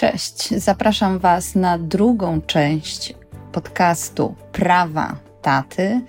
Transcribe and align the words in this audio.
Cześć, 0.00 0.54
zapraszam 0.54 1.18
Was 1.18 1.54
na 1.54 1.78
drugą 1.78 2.40
część 2.40 3.14
podcastu 3.52 4.34
Prawa 4.52 5.16
Taty 5.42 6.00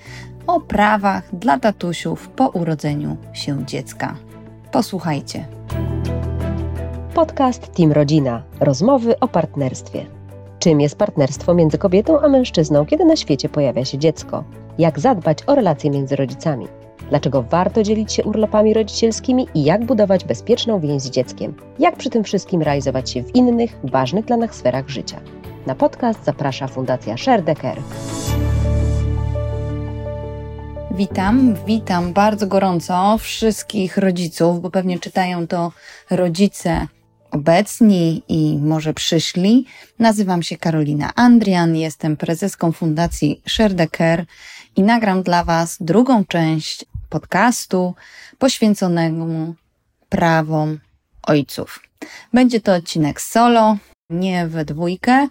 o 0.47 0.61
prawach 0.61 1.35
dla 1.35 1.59
tatusiów 1.59 2.29
po 2.29 2.47
urodzeniu 2.47 3.17
się 3.33 3.65
dziecka. 3.65 4.15
Posłuchajcie. 4.71 5.45
Podcast 7.13 7.75
Team 7.75 7.91
Rodzina. 7.91 8.43
Rozmowy 8.59 9.19
o 9.19 9.27
partnerstwie. 9.27 10.05
Czym 10.59 10.81
jest 10.81 10.95
partnerstwo 10.95 11.53
między 11.53 11.77
kobietą 11.77 12.21
a 12.21 12.27
mężczyzną, 12.27 12.85
kiedy 12.85 13.05
na 13.05 13.15
świecie 13.15 13.49
pojawia 13.49 13.85
się 13.85 13.97
dziecko? 13.97 14.43
Jak 14.77 14.99
zadbać 14.99 15.37
o 15.47 15.55
relacje 15.55 15.91
między 15.91 16.15
rodzicami? 16.15 16.67
Dlaczego 17.11 17.43
warto 17.43 17.83
dzielić 17.83 18.13
się 18.13 18.23
urlopami 18.23 18.73
rodzicielskimi 18.73 19.47
i 19.55 19.63
jak 19.63 19.85
budować 19.85 20.25
bezpieczną 20.25 20.79
więź 20.79 21.01
z 21.01 21.09
dzieckiem? 21.09 21.53
Jak 21.79 21.95
przy 21.97 22.09
tym 22.09 22.23
wszystkim 22.23 22.61
realizować 22.61 23.09
się 23.09 23.23
w 23.23 23.35
innych, 23.35 23.77
ważnych 23.83 24.25
dla 24.25 24.37
nas 24.37 24.55
sferach 24.55 24.89
życia? 24.89 25.21
Na 25.65 25.75
podcast 25.75 26.25
zaprasza 26.25 26.67
Fundacja 26.67 27.17
Sherdecker. 27.17 27.81
Witam, 30.91 31.55
witam 31.67 32.13
bardzo 32.13 32.47
gorąco 32.47 33.17
wszystkich 33.17 33.97
rodziców, 33.97 34.61
bo 34.61 34.69
pewnie 34.69 34.99
czytają 34.99 35.47
to 35.47 35.71
rodzice 36.09 36.87
obecni 37.31 38.23
i 38.27 38.57
może 38.61 38.93
przyszli. 38.93 39.65
Nazywam 39.99 40.43
się 40.43 40.57
Karolina 40.57 41.11
Andrian, 41.15 41.75
jestem 41.75 42.17
prezeską 42.17 42.71
Fundacji 42.71 43.41
Sherdecker 43.47 44.25
i 44.75 44.83
nagram 44.83 45.23
dla 45.23 45.43
Was 45.43 45.77
drugą 45.79 46.25
część 46.25 46.85
podcastu 47.11 47.95
poświęconego 48.39 49.25
prawom 50.09 50.79
ojców. 51.23 51.79
Będzie 52.33 52.61
to 52.61 52.75
odcinek 52.75 53.21
solo, 53.21 53.77
nie 54.09 54.47
we 54.47 54.65
dwójkę. 54.65 55.27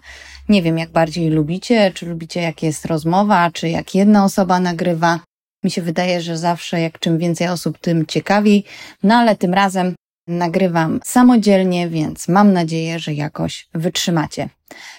Nie 0.49 0.61
wiem, 0.61 0.77
jak 0.77 0.89
bardziej 0.91 1.29
lubicie, 1.29 1.91
czy 1.95 2.05
lubicie, 2.05 2.41
jak 2.41 2.63
jest 2.63 2.85
rozmowa, 2.85 3.51
czy 3.51 3.69
jak 3.69 3.95
jedna 3.95 4.23
osoba 4.25 4.59
nagrywa. 4.59 5.19
Mi 5.63 5.71
się 5.71 5.81
wydaje, 5.81 6.21
że 6.21 6.37
zawsze 6.37 6.81
jak 6.81 6.99
czym 6.99 7.17
więcej 7.17 7.47
osób, 7.47 7.77
tym 7.77 8.05
ciekawiej. 8.05 8.63
No 9.03 9.15
ale 9.15 9.35
tym 9.35 9.53
razem 9.53 9.95
nagrywam 10.27 10.99
samodzielnie, 11.03 11.89
więc 11.89 12.27
mam 12.27 12.53
nadzieję, 12.53 12.99
że 12.99 13.13
jakoś 13.13 13.67
wytrzymacie. 13.73 14.49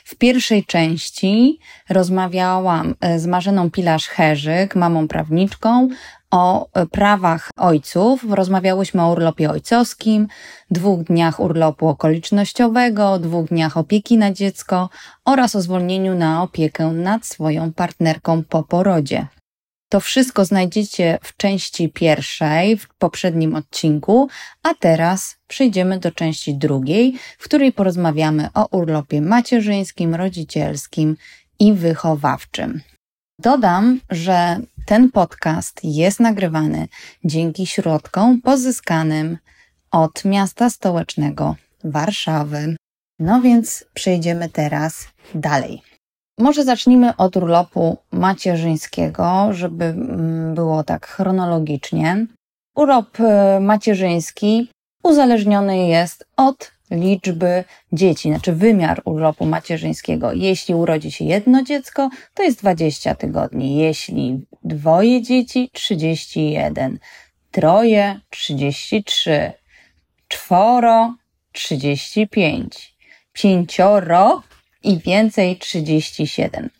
W 0.04 0.14
pierwszej 0.14 0.64
części 0.64 1.58
rozmawiałam 1.88 2.94
e, 3.00 3.18
z 3.18 3.26
Marzeną 3.26 3.70
Pilarz-Herzyk, 3.70 4.76
mamą 4.76 5.08
prawniczką, 5.08 5.88
o 6.32 6.68
prawach 6.90 7.50
ojców. 7.56 8.24
Rozmawiałyśmy 8.30 9.02
o 9.02 9.12
urlopie 9.12 9.50
ojcowskim, 9.50 10.28
dwóch 10.70 11.04
dniach 11.04 11.40
urlopu 11.40 11.88
okolicznościowego, 11.88 13.18
dwóch 13.18 13.48
dniach 13.48 13.76
opieki 13.76 14.18
na 14.18 14.32
dziecko 14.32 14.88
oraz 15.24 15.56
o 15.56 15.60
zwolnieniu 15.60 16.14
na 16.14 16.42
opiekę 16.42 16.86
nad 16.86 17.26
swoją 17.26 17.72
partnerką 17.72 18.44
po 18.44 18.62
porodzie. 18.62 19.26
To 19.88 20.00
wszystko 20.00 20.44
znajdziecie 20.44 21.18
w 21.22 21.36
części 21.36 21.88
pierwszej, 21.88 22.76
w 22.76 22.88
poprzednim 22.98 23.54
odcinku, 23.54 24.28
a 24.62 24.74
teraz 24.74 25.36
przejdziemy 25.48 25.98
do 25.98 26.10
części 26.10 26.54
drugiej, 26.54 27.18
w 27.38 27.44
której 27.44 27.72
porozmawiamy 27.72 28.48
o 28.54 28.66
urlopie 28.66 29.20
macierzyńskim, 29.20 30.14
rodzicielskim 30.14 31.16
i 31.58 31.72
wychowawczym. 31.72 32.80
Dodam, 33.42 34.00
że 34.10 34.56
ten 34.86 35.10
podcast 35.10 35.80
jest 35.84 36.20
nagrywany 36.20 36.88
dzięki 37.24 37.66
środkom 37.66 38.40
pozyskanym 38.40 39.38
od 39.90 40.24
miasta 40.24 40.70
stołecznego 40.70 41.56
Warszawy. 41.84 42.76
No 43.18 43.40
więc 43.40 43.84
przejdziemy 43.94 44.48
teraz 44.48 45.08
dalej. 45.34 45.82
Może 46.38 46.64
zacznijmy 46.64 47.16
od 47.16 47.36
urlopu 47.36 47.98
macierzyńskiego, 48.12 49.48
żeby 49.50 49.84
mm, 49.84 50.54
było 50.54 50.84
tak 50.84 51.06
chronologicznie. 51.06 52.26
Urlop 52.76 53.20
e, 53.20 53.60
macierzyński 53.60 54.70
uzależniony 55.02 55.86
jest 55.86 56.26
od 56.36 56.72
liczby 56.92 57.64
dzieci, 57.92 58.28
znaczy 58.28 58.52
wymiar 58.52 59.02
urlopu 59.04 59.46
macierzyńskiego. 59.46 60.32
Jeśli 60.32 60.74
urodzi 60.74 61.12
się 61.12 61.24
jedno 61.24 61.62
dziecko, 61.62 62.10
to 62.34 62.42
jest 62.42 62.60
20 62.60 63.14
tygodni. 63.14 63.76
Jeśli 63.76 64.46
dwoje 64.64 65.22
dzieci, 65.22 65.70
31. 65.72 66.98
Troje, 67.50 68.20
33. 68.30 69.52
Czworo, 70.28 71.14
35. 71.52 72.94
Pięcioro 73.32 74.42
i 74.84 74.98
więcej 74.98 75.56
37. 75.56 76.70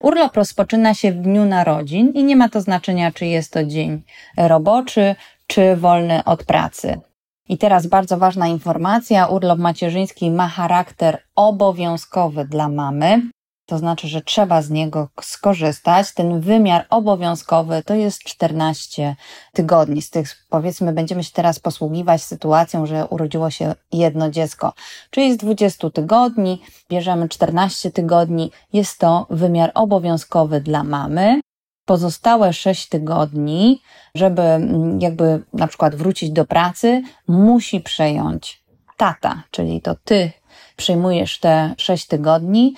Urlop 0.00 0.36
rozpoczyna 0.36 0.94
się 0.94 1.12
w 1.12 1.22
dniu 1.22 1.44
narodzin 1.44 2.12
i 2.14 2.24
nie 2.24 2.36
ma 2.36 2.48
to 2.48 2.60
znaczenia, 2.60 3.12
czy 3.12 3.26
jest 3.26 3.52
to 3.52 3.64
dzień 3.64 4.02
roboczy, 4.36 5.14
czy 5.46 5.76
wolny 5.76 6.24
od 6.24 6.44
pracy. 6.44 7.00
I 7.48 7.58
teraz 7.58 7.86
bardzo 7.86 8.18
ważna 8.18 8.48
informacja: 8.48 9.26
urlop 9.26 9.58
macierzyński 9.58 10.30
ma 10.30 10.48
charakter 10.48 11.22
obowiązkowy 11.34 12.44
dla 12.44 12.68
mamy. 12.68 13.22
To 13.66 13.78
znaczy, 13.78 14.08
że 14.08 14.22
trzeba 14.22 14.62
z 14.62 14.70
niego 14.70 15.08
skorzystać. 15.20 16.14
Ten 16.14 16.40
wymiar 16.40 16.86
obowiązkowy 16.90 17.82
to 17.86 17.94
jest 17.94 18.22
14 18.22 19.16
tygodni. 19.52 20.02
Z 20.02 20.10
tych, 20.10 20.46
powiedzmy, 20.50 20.92
będziemy 20.92 21.24
się 21.24 21.32
teraz 21.32 21.58
posługiwać 21.58 22.22
sytuacją, 22.22 22.86
że 22.86 23.06
urodziło 23.06 23.50
się 23.50 23.74
jedno 23.92 24.30
dziecko. 24.30 24.72
Czyli 25.10 25.32
z 25.32 25.36
20 25.36 25.90
tygodni 25.90 26.62
bierzemy 26.90 27.28
14 27.28 27.90
tygodni. 27.90 28.50
Jest 28.72 28.98
to 28.98 29.26
wymiar 29.30 29.70
obowiązkowy 29.74 30.60
dla 30.60 30.84
mamy 30.84 31.40
pozostałe 31.86 32.52
6 32.52 32.88
tygodni, 32.88 33.82
żeby 34.14 34.42
mm, 34.42 35.00
jakby 35.00 35.42
na 35.52 35.66
przykład 35.66 35.94
wrócić 35.94 36.30
do 36.30 36.44
pracy, 36.44 37.02
musi 37.28 37.80
przejąć 37.80 38.64
tata, 38.96 39.42
czyli 39.50 39.80
to 39.80 39.94
ty 40.04 40.32
przejmujesz 40.76 41.40
te 41.40 41.74
6 41.78 42.06
tygodni. 42.06 42.74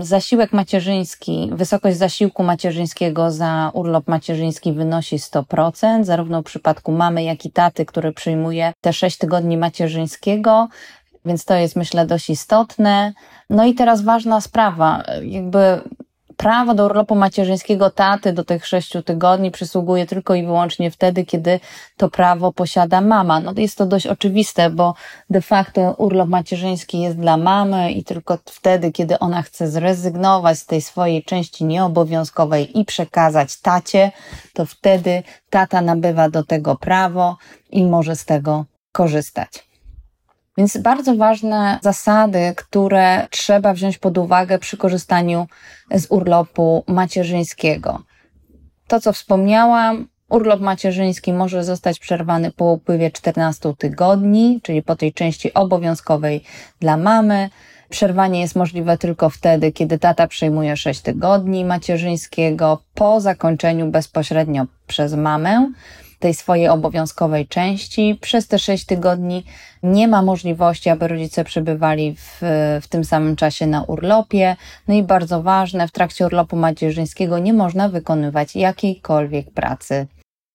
Zasiłek 0.00 0.52
macierzyński, 0.52 1.50
wysokość 1.52 1.96
zasiłku 1.96 2.42
macierzyńskiego 2.42 3.30
za 3.30 3.70
urlop 3.74 4.08
macierzyński 4.08 4.72
wynosi 4.72 5.18
100%, 5.18 6.04
zarówno 6.04 6.42
w 6.42 6.44
przypadku 6.44 6.92
mamy, 6.92 7.22
jak 7.22 7.44
i 7.44 7.50
taty, 7.50 7.86
który 7.86 8.12
przyjmuje 8.12 8.72
te 8.80 8.92
6 8.92 9.18
tygodni 9.18 9.56
macierzyńskiego, 9.56 10.68
więc 11.24 11.44
to 11.44 11.54
jest 11.54 11.76
myślę 11.76 12.06
dość 12.06 12.30
istotne. 12.30 13.12
No 13.50 13.64
i 13.64 13.74
teraz 13.74 14.02
ważna 14.02 14.40
sprawa, 14.40 15.02
jakby 15.22 15.80
prawo 16.42 16.74
do 16.74 16.84
urlopu 16.84 17.14
macierzyńskiego 17.14 17.90
taty 17.90 18.32
do 18.32 18.44
tych 18.44 18.66
sześciu 18.66 19.02
tygodni 19.02 19.50
przysługuje 19.50 20.06
tylko 20.06 20.34
i 20.34 20.46
wyłącznie 20.46 20.90
wtedy, 20.90 21.24
kiedy 21.24 21.60
to 21.96 22.10
prawo 22.10 22.52
posiada 22.52 23.00
mama. 23.00 23.40
No 23.40 23.52
jest 23.56 23.78
to 23.78 23.86
dość 23.86 24.06
oczywiste, 24.06 24.70
bo 24.70 24.94
de 25.30 25.42
facto 25.42 25.94
urlop 25.98 26.28
macierzyński 26.28 27.00
jest 27.00 27.18
dla 27.18 27.36
mamy 27.36 27.92
i 27.92 28.04
tylko 28.04 28.38
wtedy, 28.44 28.92
kiedy 28.92 29.18
ona 29.18 29.42
chce 29.42 29.68
zrezygnować 29.68 30.58
z 30.58 30.66
tej 30.66 30.80
swojej 30.80 31.24
części 31.24 31.64
nieobowiązkowej 31.64 32.78
i 32.78 32.84
przekazać 32.84 33.60
tacie, 33.60 34.12
to 34.52 34.66
wtedy 34.66 35.22
tata 35.50 35.80
nabywa 35.80 36.30
do 36.30 36.44
tego 36.44 36.76
prawo 36.76 37.36
i 37.70 37.84
może 37.84 38.16
z 38.16 38.24
tego 38.24 38.64
korzystać. 38.92 39.71
Więc 40.62 40.76
bardzo 40.76 41.16
ważne 41.16 41.78
zasady, 41.82 42.52
które 42.56 43.26
trzeba 43.30 43.74
wziąć 43.74 43.98
pod 43.98 44.18
uwagę 44.18 44.58
przy 44.58 44.76
korzystaniu 44.76 45.46
z 45.90 46.06
urlopu 46.10 46.84
macierzyńskiego. 46.88 48.02
To, 48.86 49.00
co 49.00 49.12
wspomniałam, 49.12 50.08
urlop 50.28 50.60
macierzyński 50.60 51.32
może 51.32 51.64
zostać 51.64 51.98
przerwany 51.98 52.50
po 52.50 52.64
upływie 52.64 53.10
14 53.10 53.74
tygodni, 53.78 54.60
czyli 54.62 54.82
po 54.82 54.96
tej 54.96 55.12
części 55.12 55.54
obowiązkowej 55.54 56.44
dla 56.80 56.96
mamy. 56.96 57.50
Przerwanie 57.88 58.40
jest 58.40 58.56
możliwe 58.56 58.98
tylko 58.98 59.30
wtedy, 59.30 59.72
kiedy 59.72 59.98
tata 59.98 60.26
przyjmuje 60.26 60.76
6 60.76 61.00
tygodni 61.00 61.64
macierzyńskiego 61.64 62.82
po 62.94 63.20
zakończeniu 63.20 63.90
bezpośrednio 63.90 64.66
przez 64.86 65.14
mamę 65.14 65.72
tej 66.22 66.34
swojej 66.34 66.68
obowiązkowej 66.68 67.46
części. 67.46 68.18
Przez 68.20 68.48
te 68.48 68.58
6 68.58 68.86
tygodni 68.86 69.44
nie 69.82 70.08
ma 70.08 70.22
możliwości, 70.22 70.90
aby 70.90 71.08
rodzice 71.08 71.44
przebywali 71.44 72.16
w, 72.16 72.38
w 72.82 72.88
tym 72.88 73.04
samym 73.04 73.36
czasie 73.36 73.66
na 73.66 73.82
urlopie. 73.82 74.56
No 74.88 74.94
i 74.94 75.02
bardzo 75.02 75.42
ważne, 75.42 75.88
w 75.88 75.92
trakcie 75.92 76.26
urlopu 76.26 76.56
macierzyńskiego 76.56 77.38
nie 77.38 77.52
można 77.52 77.88
wykonywać 77.88 78.56
jakiejkolwiek 78.56 79.50
pracy 79.50 80.06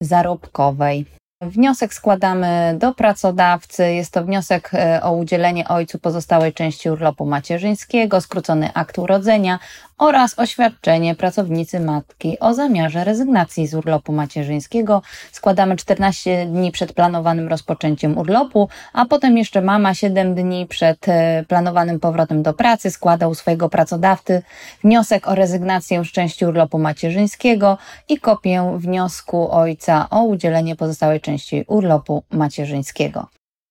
zarobkowej. 0.02 1.06
Wniosek 1.42 1.94
składamy 1.94 2.76
do 2.80 2.94
pracodawcy. 2.94 3.94
Jest 3.94 4.14
to 4.14 4.24
wniosek 4.24 4.72
e, 4.74 5.04
o 5.04 5.12
udzielenie 5.12 5.68
ojcu 5.68 6.00
pozostałej 6.00 6.54
części 6.54 6.90
urlopu 6.90 7.26
macierzyńskiego, 7.26 8.22
skrócony 8.22 8.74
akt 8.74 9.00
urodzenia 9.00 9.60
oraz 9.98 10.40
oświadczenie 10.40 11.16
pracownicy 11.16 11.80
matki 11.80 12.40
o 12.40 12.54
zamiarze 12.54 13.04
rezygnacji 13.04 13.68
z 13.68 13.74
urlopu 13.74 14.14
macierzyńskiego. 14.14 15.02
Składamy 15.32 15.76
14 15.76 16.46
dni 16.46 16.72
przed 16.72 16.94
planowanym 16.94 17.48
rozpoczęciem 17.48 18.18
urlopu, 18.18 18.70
a 18.94 19.06
potem 19.06 19.38
jeszcze 19.38 19.62
mama 19.62 19.94
7 19.94 20.36
dni 20.36 20.68
przed 20.68 21.10
e, 21.10 21.46
planowanym 21.48 22.00
powrotem 22.00 22.44
do 22.44 22.54
pracy 22.54 22.92
składa 22.92 23.28
u 23.28 23.36
swojego 23.36 23.70
pracodawcy 23.70 24.42
wniosek 24.84 25.28
o 25.28 25.36
rezygnację 25.36 26.06
z 26.06 26.08
części 26.08 26.46
urlopu 26.46 26.80
macierzyńskiego 26.80 27.78
i 28.10 28.20
kopię 28.20 28.74
wniosku 28.78 29.52
ojca 29.52 30.08
o 30.10 30.24
udzielenie 30.24 30.76
pozostałej 30.76 31.22
części 31.22 31.66
urlopu 31.68 32.24
macierzyńskiego. 32.32 33.28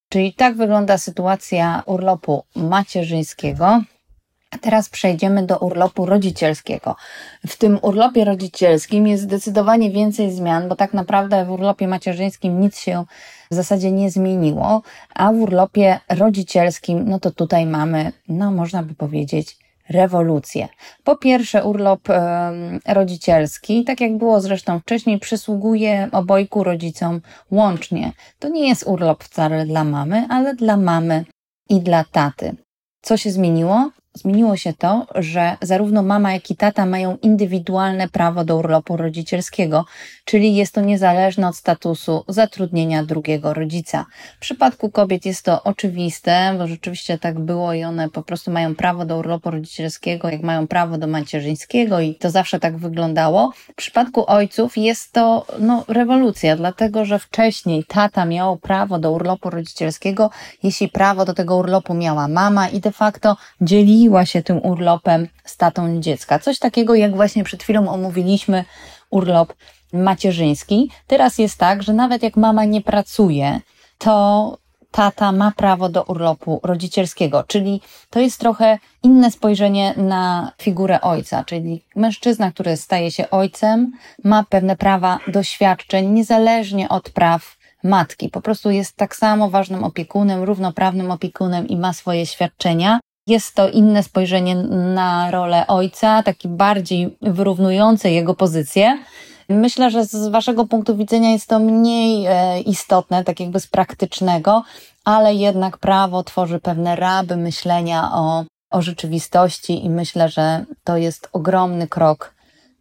Czyli 0.09 0.33
tak 0.33 0.55
wygląda 0.55 0.97
sytuacja 0.97 1.83
urlopu 1.85 2.43
macierzyńskiego. 2.55 3.81
Teraz 4.61 4.89
przejdziemy 4.89 5.45
do 5.45 5.57
urlopu 5.57 6.05
rodzicielskiego. 6.05 6.95
W 7.47 7.57
tym 7.57 7.79
urlopie 7.81 8.25
rodzicielskim 8.25 9.07
jest 9.07 9.23
zdecydowanie 9.23 9.91
więcej 9.91 10.31
zmian, 10.31 10.69
bo 10.69 10.75
tak 10.75 10.93
naprawdę 10.93 11.45
w 11.45 11.51
urlopie 11.51 11.87
macierzyńskim 11.87 12.61
nic 12.61 12.79
się 12.79 13.05
w 13.51 13.55
zasadzie 13.55 13.91
nie 13.91 14.11
zmieniło, 14.11 14.81
a 15.15 15.31
w 15.31 15.35
urlopie 15.35 15.99
rodzicielskim, 16.09 17.09
no 17.09 17.19
to 17.19 17.31
tutaj 17.31 17.65
mamy, 17.65 18.11
no 18.27 18.51
można 18.51 18.83
by 18.83 18.95
powiedzieć, 18.95 19.57
rewolucję. 19.89 20.67
Po 21.03 21.15
pierwsze, 21.15 21.63
urlop 21.63 22.09
e, 22.09 22.51
rodzicielski, 22.87 23.83
tak 23.83 24.01
jak 24.01 24.17
było 24.17 24.41
zresztą 24.41 24.79
wcześniej, 24.79 25.19
przysługuje 25.19 26.09
obojku 26.11 26.63
rodzicom 26.63 27.21
łącznie. 27.51 28.11
To 28.39 28.49
nie 28.49 28.69
jest 28.69 28.83
urlop 28.87 29.23
wcale 29.23 29.65
dla 29.65 29.83
mamy, 29.83 30.27
ale 30.29 30.55
dla 30.55 30.77
mamy 30.77 31.25
i 31.69 31.81
dla 31.81 32.03
taty. 32.03 32.55
Co 33.01 33.17
się 33.17 33.31
zmieniło? 33.31 33.91
Zmieniło 34.17 34.57
się 34.57 34.73
to, 34.73 35.07
że 35.15 35.57
zarówno 35.61 36.03
mama, 36.03 36.33
jak 36.33 36.51
i 36.51 36.55
tata 36.55 36.85
mają 36.85 37.17
indywidualne 37.21 38.09
prawo 38.09 38.43
do 38.43 38.57
urlopu 38.57 38.97
rodzicielskiego, 38.97 39.85
czyli 40.25 40.55
jest 40.55 40.73
to 40.73 40.81
niezależne 40.81 41.47
od 41.47 41.55
statusu 41.55 42.23
zatrudnienia 42.27 43.03
drugiego 43.03 43.53
rodzica. 43.53 44.05
W 44.37 44.39
przypadku 44.39 44.89
kobiet 44.89 45.25
jest 45.25 45.45
to 45.45 45.63
oczywiste, 45.63 46.55
bo 46.57 46.67
rzeczywiście 46.67 47.17
tak 47.17 47.39
było 47.39 47.73
i 47.73 47.83
one 47.83 48.09
po 48.09 48.23
prostu 48.23 48.51
mają 48.51 48.75
prawo 48.75 49.05
do 49.05 49.17
urlopu 49.17 49.51
rodzicielskiego, 49.51 50.29
jak 50.29 50.41
mają 50.41 50.67
prawo 50.67 50.97
do 50.97 51.07
macierzyńskiego 51.07 51.99
i 51.99 52.15
to 52.15 52.29
zawsze 52.29 52.59
tak 52.59 52.77
wyglądało. 52.77 53.51
W 53.71 53.75
przypadku 53.75 54.31
ojców 54.31 54.77
jest 54.77 55.11
to 55.11 55.45
no, 55.59 55.83
rewolucja, 55.87 56.55
dlatego 56.55 57.05
że 57.05 57.19
wcześniej 57.19 57.83
tata 57.83 58.25
miał 58.25 58.57
prawo 58.57 58.99
do 58.99 59.11
urlopu 59.11 59.49
rodzicielskiego, 59.49 60.29
jeśli 60.63 60.89
prawo 60.89 61.25
do 61.25 61.33
tego 61.33 61.55
urlopu 61.55 61.93
miała 61.93 62.27
mama 62.27 62.69
i 62.69 62.79
de 62.79 62.91
facto 62.91 63.37
dzieliła 63.61 64.06
dzieliła 64.07 64.25
się 64.25 64.43
tym 64.43 64.65
urlopem 64.65 65.27
z 65.45 65.57
tatą 65.57 66.01
dziecka. 66.01 66.39
Coś 66.39 66.59
takiego, 66.59 66.95
jak 66.95 67.15
właśnie 67.15 67.43
przed 67.43 67.63
chwilą 67.63 67.89
omówiliśmy 67.89 68.65
urlop 69.09 69.53
macierzyński. 69.93 70.91
Teraz 71.07 71.37
jest 71.37 71.57
tak, 71.57 71.83
że 71.83 71.93
nawet 71.93 72.23
jak 72.23 72.37
mama 72.37 72.65
nie 72.65 72.81
pracuje, 72.81 73.59
to 73.97 74.57
tata 74.91 75.31
ma 75.31 75.51
prawo 75.51 75.89
do 75.89 76.03
urlopu 76.03 76.59
rodzicielskiego, 76.63 77.43
czyli 77.47 77.81
to 78.09 78.19
jest 78.19 78.39
trochę 78.39 78.79
inne 79.03 79.31
spojrzenie 79.31 79.93
na 79.97 80.51
figurę 80.61 81.01
ojca, 81.01 81.43
czyli 81.43 81.83
mężczyzna, 81.95 82.51
który 82.51 82.77
staje 82.77 83.11
się 83.11 83.29
ojcem, 83.29 83.91
ma 84.23 84.43
pewne 84.49 84.75
prawa 84.75 85.19
doświadczeń, 85.27 86.07
niezależnie 86.07 86.89
od 86.89 87.09
praw 87.09 87.57
matki. 87.83 88.29
Po 88.29 88.41
prostu 88.41 88.71
jest 88.71 88.95
tak 88.95 89.15
samo 89.15 89.49
ważnym 89.49 89.83
opiekunem, 89.83 90.43
równoprawnym 90.43 91.11
opiekunem 91.11 91.67
i 91.67 91.77
ma 91.77 91.93
swoje 91.93 92.25
świadczenia. 92.25 92.99
Jest 93.27 93.55
to 93.55 93.69
inne 93.69 94.03
spojrzenie 94.03 94.55
na 94.95 95.31
rolę 95.31 95.67
ojca, 95.67 96.23
taki 96.23 96.47
bardziej 96.47 97.17
wyrównujące 97.21 98.11
jego 98.11 98.35
pozycję. 98.35 98.97
Myślę, 99.49 99.91
że 99.91 100.05
z 100.05 100.27
Waszego 100.27 100.65
punktu 100.65 100.97
widzenia 100.97 101.31
jest 101.31 101.47
to 101.47 101.59
mniej 101.59 102.25
e, 102.25 102.61
istotne, 102.61 103.23
tak 103.23 103.39
jakby 103.39 103.59
z 103.59 103.67
praktycznego, 103.67 104.63
ale 105.05 105.35
jednak 105.35 105.77
prawo 105.77 106.23
tworzy 106.23 106.59
pewne 106.59 106.95
raby 106.95 107.35
myślenia 107.35 108.09
o, 108.13 108.43
o 108.71 108.81
rzeczywistości 108.81 109.85
i 109.85 109.89
myślę, 109.89 110.29
że 110.29 110.65
to 110.83 110.97
jest 110.97 111.29
ogromny 111.33 111.87
krok 111.87 112.33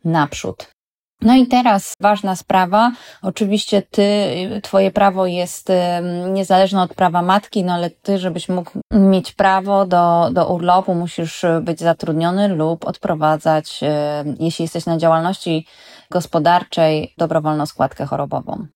naprzód. 0.04 0.75
No 1.22 1.34
i 1.34 1.46
teraz 1.46 1.92
ważna 2.00 2.36
sprawa. 2.36 2.92
Oczywiście 3.22 3.82
ty, 3.82 4.04
twoje 4.62 4.90
prawo 4.90 5.26
jest 5.26 5.68
niezależne 6.32 6.82
od 6.82 6.94
prawa 6.94 7.22
matki, 7.22 7.64
no 7.64 7.72
ale 7.72 7.90
ty, 7.90 8.18
żebyś 8.18 8.48
mógł 8.48 8.70
mieć 8.92 9.32
prawo 9.32 9.86
do, 9.86 10.28
do 10.32 10.48
urlopu, 10.54 10.94
musisz 10.94 11.44
być 11.62 11.80
zatrudniony 11.80 12.48
lub 12.48 12.86
odprowadzać, 12.86 13.80
jeśli 14.40 14.62
jesteś 14.62 14.86
na 14.86 14.96
działalności 14.98 15.66
gospodarczej, 16.10 17.14
dobrowolną 17.19 17.66
składkę 17.66 18.06
chorobową. 18.06 18.66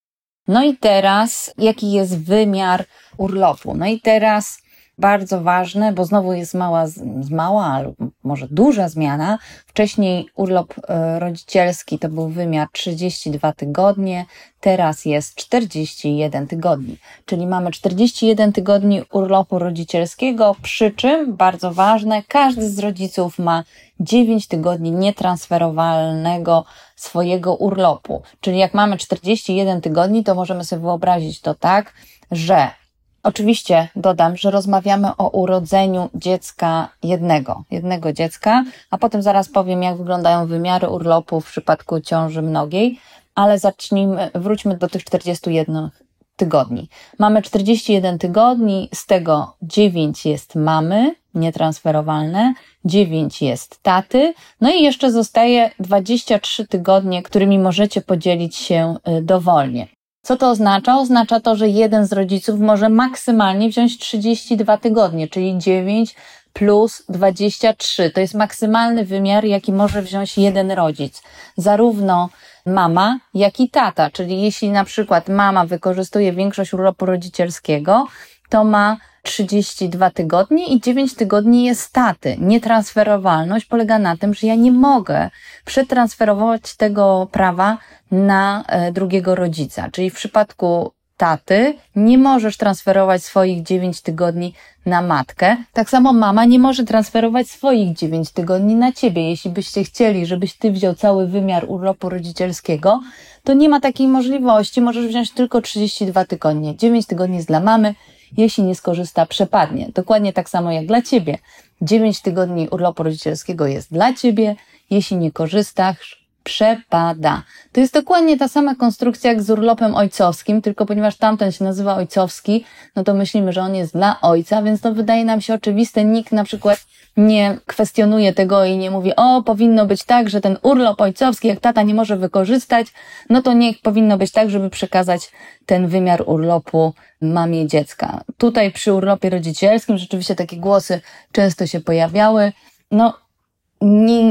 No 0.48 0.64
i 0.64 0.76
teraz, 0.76 1.54
jaki 1.58 1.92
jest 1.92 2.24
wymiar 2.24 2.84
urlopu? 3.16 3.74
No 3.74 3.86
i 3.86 4.00
teraz 4.00 4.62
bardzo 5.00 5.40
ważne, 5.40 5.92
bo 5.92 6.04
znowu 6.04 6.32
jest 6.32 6.54
mała, 6.54 6.84
mała 7.30 7.80
lub 7.80 7.96
może 8.24 8.48
duża 8.48 8.88
zmiana. 8.88 9.38
Wcześniej 9.66 10.26
urlop 10.34 10.74
e, 10.88 11.18
rodzicielski 11.18 11.98
to 11.98 12.08
był 12.08 12.28
wymiar 12.28 12.68
32 12.72 13.52
tygodnie, 13.52 14.26
teraz 14.60 15.04
jest 15.04 15.34
41 15.34 16.46
tygodni. 16.46 16.96
Czyli 17.24 17.46
mamy 17.46 17.70
41 17.70 18.52
tygodni 18.52 19.02
urlopu 19.12 19.58
rodzicielskiego, 19.58 20.56
przy 20.62 20.90
czym 20.90 21.36
bardzo 21.36 21.72
ważne, 21.72 22.22
każdy 22.28 22.70
z 22.70 22.78
rodziców 22.78 23.38
ma 23.38 23.64
9 24.00 24.46
tygodni 24.46 24.92
nietransferowalnego 24.92 26.64
swojego 26.96 27.54
urlopu. 27.54 28.22
Czyli 28.40 28.58
jak 28.58 28.74
mamy 28.74 28.96
41 28.96 29.80
tygodni, 29.80 30.24
to 30.24 30.34
możemy 30.34 30.64
sobie 30.64 30.82
wyobrazić 30.82 31.40
to 31.40 31.54
tak, 31.54 31.92
że 32.30 32.79
Oczywiście 33.22 33.88
dodam, 33.96 34.36
że 34.36 34.50
rozmawiamy 34.50 35.16
o 35.16 35.28
urodzeniu 35.28 36.10
dziecka 36.14 36.88
jednego, 37.02 37.64
jednego 37.70 38.12
dziecka, 38.12 38.64
a 38.90 38.98
potem 38.98 39.22
zaraz 39.22 39.48
powiem, 39.48 39.82
jak 39.82 39.96
wyglądają 39.96 40.46
wymiary 40.46 40.88
urlopu 40.88 41.40
w 41.40 41.46
przypadku 41.46 42.00
ciąży 42.00 42.42
mnogiej, 42.42 43.00
ale 43.34 43.58
zacznijmy, 43.58 44.30
wróćmy 44.34 44.76
do 44.76 44.88
tych 44.88 45.04
41 45.04 45.90
tygodni. 46.36 46.88
Mamy 47.18 47.42
41 47.42 48.18
tygodni, 48.18 48.88
z 48.94 49.06
tego 49.06 49.56
9 49.62 50.26
jest 50.26 50.54
mamy, 50.54 51.14
nietransferowalne, 51.34 52.54
9 52.84 53.42
jest 53.42 53.82
taty, 53.82 54.34
no 54.60 54.70
i 54.70 54.82
jeszcze 54.82 55.12
zostaje 55.12 55.70
23 55.80 56.66
tygodnie, 56.66 57.22
którymi 57.22 57.58
możecie 57.58 58.00
podzielić 58.00 58.56
się 58.56 58.96
y, 59.08 59.22
dowolnie. 59.22 59.86
Co 60.22 60.36
to 60.36 60.50
oznacza? 60.50 60.98
Oznacza 60.98 61.40
to, 61.40 61.56
że 61.56 61.68
jeden 61.68 62.06
z 62.06 62.12
rodziców 62.12 62.60
może 62.60 62.88
maksymalnie 62.88 63.68
wziąć 63.68 63.98
32 63.98 64.76
tygodnie, 64.76 65.28
czyli 65.28 65.58
9 65.58 66.14
plus 66.52 67.04
23. 67.08 68.10
To 68.10 68.20
jest 68.20 68.34
maksymalny 68.34 69.04
wymiar, 69.04 69.44
jaki 69.44 69.72
może 69.72 70.02
wziąć 70.02 70.38
jeden 70.38 70.70
rodzic. 70.70 71.22
Zarówno 71.56 72.28
mama, 72.66 73.18
jak 73.34 73.60
i 73.60 73.70
tata. 73.70 74.10
Czyli 74.10 74.42
jeśli 74.42 74.70
na 74.70 74.84
przykład 74.84 75.28
mama 75.28 75.66
wykorzystuje 75.66 76.32
większość 76.32 76.74
urlopu 76.74 77.06
rodzicielskiego, 77.06 78.06
to 78.48 78.64
ma 78.64 78.96
32 79.22 80.10
tygodnie 80.10 80.66
i 80.66 80.80
9 80.80 81.14
tygodni 81.14 81.64
jest 81.64 81.80
staty. 81.80 82.36
Nietransferowalność 82.38 83.66
polega 83.66 83.98
na 83.98 84.16
tym, 84.16 84.34
że 84.34 84.46
ja 84.46 84.54
nie 84.54 84.72
mogę 84.72 85.30
przetransferować 85.64 86.76
tego 86.76 87.28
prawa 87.32 87.78
na 88.10 88.64
e, 88.66 88.92
drugiego 88.92 89.34
rodzica. 89.34 89.88
Czyli 89.90 90.10
w 90.10 90.14
przypadku 90.14 90.92
taty 91.20 91.74
nie 91.96 92.18
możesz 92.18 92.56
transferować 92.56 93.24
swoich 93.24 93.62
9 93.62 94.00
tygodni 94.00 94.54
na 94.86 95.02
matkę. 95.02 95.56
Tak 95.72 95.90
samo 95.90 96.12
mama 96.12 96.44
nie 96.44 96.58
może 96.58 96.84
transferować 96.84 97.50
swoich 97.50 97.96
9 97.96 98.30
tygodni 98.30 98.74
na 98.74 98.92
ciebie. 98.92 99.30
Jeśli 99.30 99.50
byście 99.50 99.84
chcieli, 99.84 100.26
żebyś 100.26 100.54
ty 100.54 100.72
wziął 100.72 100.94
cały 100.94 101.26
wymiar 101.26 101.64
urlopu 101.68 102.08
rodzicielskiego, 102.08 103.00
to 103.44 103.54
nie 103.54 103.68
ma 103.68 103.80
takiej 103.80 104.08
możliwości. 104.08 104.80
Możesz 104.80 105.06
wziąć 105.06 105.30
tylko 105.30 105.60
32 105.60 106.24
tygodnie. 106.24 106.76
9 106.76 107.06
tygodni 107.06 107.36
jest 107.36 107.48
dla 107.48 107.60
mamy, 107.60 107.94
jeśli 108.36 108.64
nie 108.64 108.74
skorzysta, 108.74 109.26
przepadnie. 109.26 109.90
Dokładnie 109.94 110.32
tak 110.32 110.48
samo 110.48 110.72
jak 110.72 110.86
dla 110.86 111.02
ciebie. 111.02 111.38
9 111.82 112.20
tygodni 112.20 112.68
urlopu 112.68 113.02
rodzicielskiego 113.02 113.66
jest 113.66 113.92
dla 113.92 114.14
ciebie. 114.14 114.56
Jeśli 114.90 115.16
nie 115.16 115.32
korzystasz, 115.32 116.20
przepada. 116.44 117.42
To 117.72 117.80
jest 117.80 117.94
dokładnie 117.94 118.38
ta 118.38 118.48
sama 118.48 118.74
konstrukcja 118.74 119.32
jak 119.32 119.42
z 119.42 119.50
urlopem 119.50 119.94
ojcowskim, 119.94 120.62
tylko 120.62 120.86
ponieważ 120.86 121.16
tamten 121.16 121.52
się 121.52 121.64
nazywa 121.64 121.94
ojcowski, 121.94 122.64
no 122.96 123.04
to 123.04 123.14
myślimy, 123.14 123.52
że 123.52 123.60
on 123.60 123.74
jest 123.74 123.92
dla 123.92 124.20
ojca, 124.20 124.62
więc 124.62 124.80
to 124.80 124.94
wydaje 124.94 125.24
nam 125.24 125.40
się 125.40 125.54
oczywiste. 125.54 126.04
Nikt 126.04 126.32
na 126.32 126.44
przykład 126.44 126.86
nie 127.16 127.58
kwestionuje 127.66 128.32
tego 128.32 128.64
i 128.64 128.76
nie 128.76 128.90
mówi, 128.90 129.12
o, 129.16 129.42
powinno 129.42 129.86
być 129.86 130.04
tak, 130.04 130.30
że 130.30 130.40
ten 130.40 130.58
urlop 130.62 131.00
ojcowski, 131.00 131.48
jak 131.48 131.60
tata 131.60 131.82
nie 131.82 131.94
może 131.94 132.16
wykorzystać, 132.16 132.86
no 133.30 133.42
to 133.42 133.52
niech 133.52 133.80
powinno 133.80 134.18
być 134.18 134.32
tak, 134.32 134.50
żeby 134.50 134.70
przekazać 134.70 135.32
ten 135.66 135.88
wymiar 135.88 136.22
urlopu 136.26 136.94
mamie 137.20 137.66
dziecka. 137.66 138.20
Tutaj 138.38 138.72
przy 138.72 138.92
urlopie 138.92 139.30
rodzicielskim 139.30 139.98
rzeczywiście 139.98 140.34
takie 140.34 140.56
głosy 140.56 141.00
często 141.32 141.66
się 141.66 141.80
pojawiały. 141.80 142.52
No, 142.90 143.14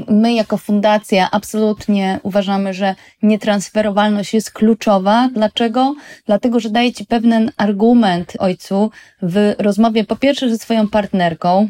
my 0.09 0.33
jako 0.33 0.57
fundacja 0.57 1.31
absolutnie 1.31 2.19
uważamy, 2.23 2.73
że 2.73 2.95
nietransferowalność 3.23 4.33
jest 4.33 4.51
kluczowa. 4.51 5.29
Dlaczego? 5.33 5.95
Dlatego, 6.25 6.59
że 6.59 6.69
daje 6.69 6.93
ci 6.93 7.05
pewien 7.05 7.51
argument 7.57 8.33
ojcu 8.39 8.91
w 9.21 9.55
rozmowie 9.59 10.03
po 10.03 10.15
pierwsze 10.15 10.49
ze 10.49 10.57
swoją 10.57 10.87
partnerką, 10.87 11.69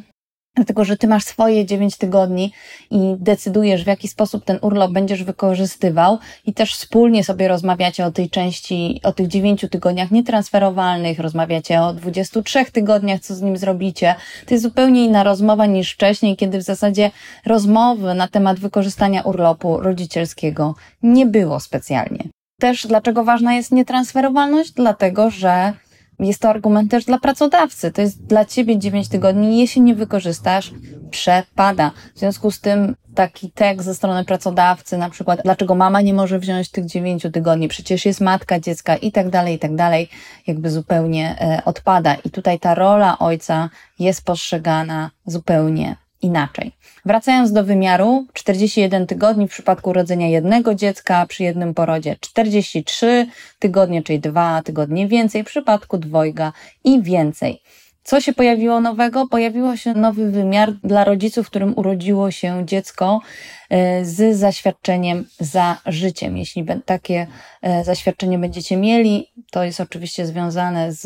Dlatego, 0.56 0.86
że 0.86 0.98
ty 0.98 1.08
masz 1.08 1.24
swoje 1.24 1.66
9 1.66 1.98
tygodni 1.98 2.54
i 2.92 3.16
decydujesz, 3.20 3.84
w 3.84 3.88
jaki 3.88 4.08
sposób 4.08 4.46
ten 4.46 4.60
urlop 4.62 4.92
będziesz 4.92 5.24
wykorzystywał, 5.24 6.18
i 6.46 6.54
też 6.54 6.76
wspólnie 6.76 7.24
sobie 7.24 7.48
rozmawiacie 7.48 8.06
o 8.06 8.12
tej 8.12 8.30
części, 8.30 9.00
o 9.04 9.12
tych 9.12 9.28
9 9.28 9.66
tygodniach 9.72 10.12
nietransferowalnych, 10.12 11.20
rozmawiacie 11.20 11.82
o 11.82 11.94
23 11.94 12.66
tygodniach, 12.66 13.22
co 13.22 13.36
z 13.36 13.42
nim 13.42 13.58
zrobicie. 13.58 14.16
To 14.46 14.54
jest 14.54 14.64
zupełnie 14.64 15.06
inna 15.06 15.24
rozmowa 15.24 15.66
niż 15.66 15.94
wcześniej, 15.94 16.36
kiedy 16.36 16.58
w 16.58 16.64
zasadzie 16.64 17.12
rozmowy 17.46 18.14
na 18.14 18.28
temat 18.28 18.60
wykorzystania 18.60 19.22
urlopu 19.22 19.82
rodzicielskiego 19.82 20.76
nie 21.04 21.26
było 21.26 21.60
specjalnie. 21.60 22.24
Też 22.60 22.88
dlaczego 22.88 23.24
ważna 23.24 23.54
jest 23.54 23.72
nietransferowalność? 23.72 24.72
Dlatego, 24.72 25.30
że 25.30 25.74
jest 26.20 26.42
to 26.42 26.50
argument 26.50 26.92
też 26.92 27.06
dla 27.06 27.20
pracodawcy. 27.20 27.92
To 27.92 28.02
jest 28.02 28.26
dla 28.26 28.46
ciebie 28.46 28.80
9 28.80 29.08
tygodni. 29.08 29.60
Jeśli 29.60 29.82
nie 29.82 29.96
wykorzystasz, 29.96 30.72
przepada. 31.12 31.92
W 32.16 32.20
związku 32.20 32.52
z 32.52 32.62
tym 32.62 32.96
taki 33.16 33.52
tekst 33.52 33.86
ze 33.86 33.96
strony 33.96 34.26
pracodawcy, 34.26 34.98
na 34.98 35.10
przykład, 35.10 35.40
dlaczego 35.44 35.76
mama 35.76 36.02
nie 36.02 36.14
może 36.14 36.40
wziąć 36.40 36.72
tych 36.72 36.86
9 36.86 37.28
tygodni, 37.34 37.68
przecież 37.68 38.06
jest 38.06 38.22
matka 38.22 38.60
dziecka 38.60 38.96
i 38.96 39.12
tak 39.12 39.30
dalej, 39.30 39.56
i 39.56 39.60
tak 39.60 39.76
dalej, 39.76 40.10
jakby 40.48 40.70
zupełnie 40.72 41.36
e, 41.42 41.62
odpada. 41.66 42.14
I 42.14 42.30
tutaj 42.30 42.60
ta 42.60 42.76
rola 42.76 43.20
ojca 43.20 43.70
jest 44.00 44.26
postrzegana 44.26 45.12
zupełnie 45.26 45.96
inaczej. 46.22 46.72
Wracając 47.06 47.52
do 47.52 47.64
wymiaru, 47.64 48.26
41 48.34 49.08
tygodni 49.08 49.48
w 49.48 49.52
przypadku 49.52 49.90
urodzenia 49.90 50.28
jednego 50.28 50.76
dziecka, 50.76 51.26
przy 51.26 51.44
jednym 51.44 51.74
porodzie 51.74 52.16
43 52.20 53.28
tygodnie, 53.60 54.04
czyli 54.04 54.20
dwa 54.20 54.62
tygodnie 54.62 55.08
więcej, 55.08 55.44
w 55.44 55.48
przypadku 55.48 55.98
dwojga 55.98 56.54
i 56.84 57.02
więcej. 57.02 57.62
Co 58.04 58.22
się 58.22 58.34
pojawiło 58.34 58.82
nowego? 58.82 59.28
Pojawiło 59.28 59.78
się 59.78 59.94
nowy 59.94 60.32
wymiar 60.32 60.74
dla 60.74 61.04
rodziców, 61.04 61.48
którym 61.48 61.74
urodziło 61.78 62.32
się 62.32 62.66
dziecko 62.66 63.22
e, 63.70 64.06
z 64.06 64.38
zaświadczeniem 64.38 65.26
za 65.40 65.78
życiem. 65.86 66.38
Jeśli 66.38 66.66
takie 66.86 67.28
e, 67.62 67.84
zaświadczenie 67.84 68.40
będziecie 68.40 68.78
mieli, 68.78 69.28
to 69.52 69.64
jest 69.64 69.82
oczywiście 69.82 70.26
związane 70.26 70.92
z, 70.92 71.02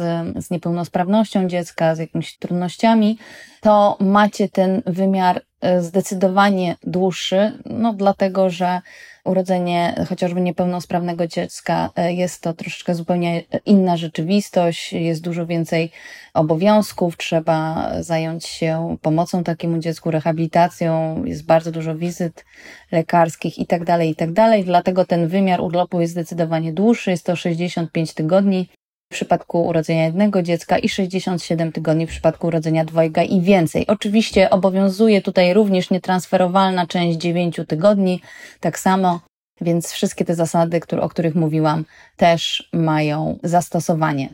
z 0.46 0.52
niepełnosprawnością 0.52 1.48
dziecka, 1.48 1.96
z 1.96 2.00
jakimiś 2.00 2.38
trudnościami, 2.38 3.18
to 3.62 3.98
macie 4.00 4.50
ten 4.50 4.82
wymiar 4.86 5.42
e, 5.62 5.82
zdecydowanie 5.82 6.76
dłuższy, 6.84 7.60
no 7.66 7.94
dlatego, 7.94 8.50
że 8.50 8.82
urodzenie 9.24 10.06
chociażby 10.10 10.42
niepełnosprawnego 10.42 11.28
dziecka 11.28 11.90
e, 11.96 12.14
jest 12.14 12.42
to 12.42 12.54
troszeczkę 12.54 12.96
zupełnie 12.96 13.44
inna 13.66 13.98
rzeczywistość, 13.98 14.94
jest 14.94 15.22
dużo 15.22 15.46
więcej 15.46 15.92
obowiązków, 16.34 17.18
trzeba 17.18 17.90
zająć 18.00 18.46
się 18.46 18.98
pomocą 19.02 19.44
takiemu 19.44 19.80
dziecku, 19.80 20.12
rehabilitacją, 20.12 21.24
jest 21.26 21.46
bardzo 21.46 21.72
dużo 21.72 21.96
wizyt 21.96 22.46
lekarskich 22.92 23.60
i 23.60 23.68
tak 23.68 23.86
dalej, 23.86 24.10
i 24.10 24.16
tak. 24.16 24.30
Dlatego 24.64 25.06
ten 25.06 25.28
wymiar 25.28 25.62
urlopu 25.62 26.02
jest 26.02 26.14
zdecydowanie 26.14 26.74
dłuższy, 26.74 27.12
jest 27.12 27.26
to 27.26 27.36
65 27.36 28.14
tygodni 28.14 28.70
w 29.14 29.16
przypadku 29.16 29.66
urodzenia 29.66 30.06
jednego 30.06 30.42
dziecka 30.42 30.78
i 30.78 30.90
67 30.90 31.72
tygodni 31.72 32.08
w 32.08 32.10
przypadku 32.10 32.48
urodzenia 32.48 32.86
dwojga 32.86 33.24
i 33.24 33.42
więcej. 33.42 33.88
Oczywiście 33.88 34.50
obowiązuje 34.50 35.22
tutaj 35.22 35.54
również 35.54 35.90
nietransferowalna 35.90 36.88
część 36.88 37.18
9 37.18 37.60
tygodni, 37.68 38.22
tak 38.60 38.80
samo, 38.80 39.20
więc 39.62 39.92
wszystkie 39.92 40.26
te 40.26 40.36
zasady, 40.36 40.80
o 41.02 41.10
których 41.10 41.36
mówiłam, 41.36 41.86
też 42.18 42.70
mają 42.74 43.40
zastosowanie. 43.44 44.30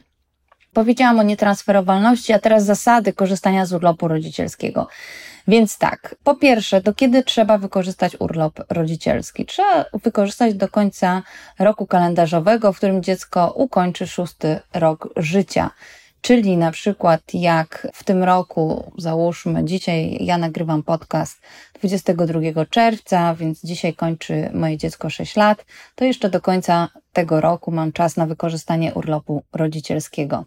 Powiedziałam 0.74 1.20
o 1.20 1.24
nietransferowalności, 1.24 2.34
a 2.34 2.40
teraz 2.40 2.66
zasady 2.66 3.14
korzystania 3.14 3.66
z 3.66 3.74
urlopu 3.74 4.08
rodzicielskiego. 4.08 4.88
Więc 5.50 5.78
tak, 5.78 6.16
po 6.24 6.36
pierwsze, 6.36 6.82
do 6.82 6.94
kiedy 6.94 7.24
trzeba 7.24 7.58
wykorzystać 7.58 8.16
urlop 8.20 8.60
rodzicielski? 8.70 9.46
Trzeba 9.46 9.86
wykorzystać 9.94 10.54
do 10.54 10.68
końca 10.68 11.22
roku 11.60 11.88
kalendarzowego, 11.88 12.74
w 12.74 12.78
którym 12.78 13.04
dziecko 13.04 13.54
ukończy 13.56 14.08
szósty 14.08 14.60
rok 14.74 15.10
życia. 15.16 15.72
Czyli 16.22 16.58
na 16.58 16.72
przykład 16.72 17.22
jak 17.34 17.88
w 17.94 18.04
tym 18.04 18.24
roku, 18.24 18.92
załóżmy, 18.98 19.64
dzisiaj 19.64 20.18
ja 20.26 20.38
nagrywam 20.38 20.84
podcast 20.84 21.42
22 21.80 22.66
czerwca, 22.66 23.36
więc 23.36 23.62
dzisiaj 23.64 23.94
kończy 23.94 24.50
moje 24.54 24.78
dziecko 24.78 25.10
6 25.10 25.36
lat, 25.36 25.66
to 25.96 26.06
jeszcze 26.06 26.30
do 26.30 26.42
końca 26.42 26.90
tego 27.14 27.42
roku 27.42 27.72
mam 27.72 27.92
czas 27.92 28.18
na 28.18 28.26
wykorzystanie 28.26 28.94
urlopu 28.94 29.44
rodzicielskiego. 29.54 30.46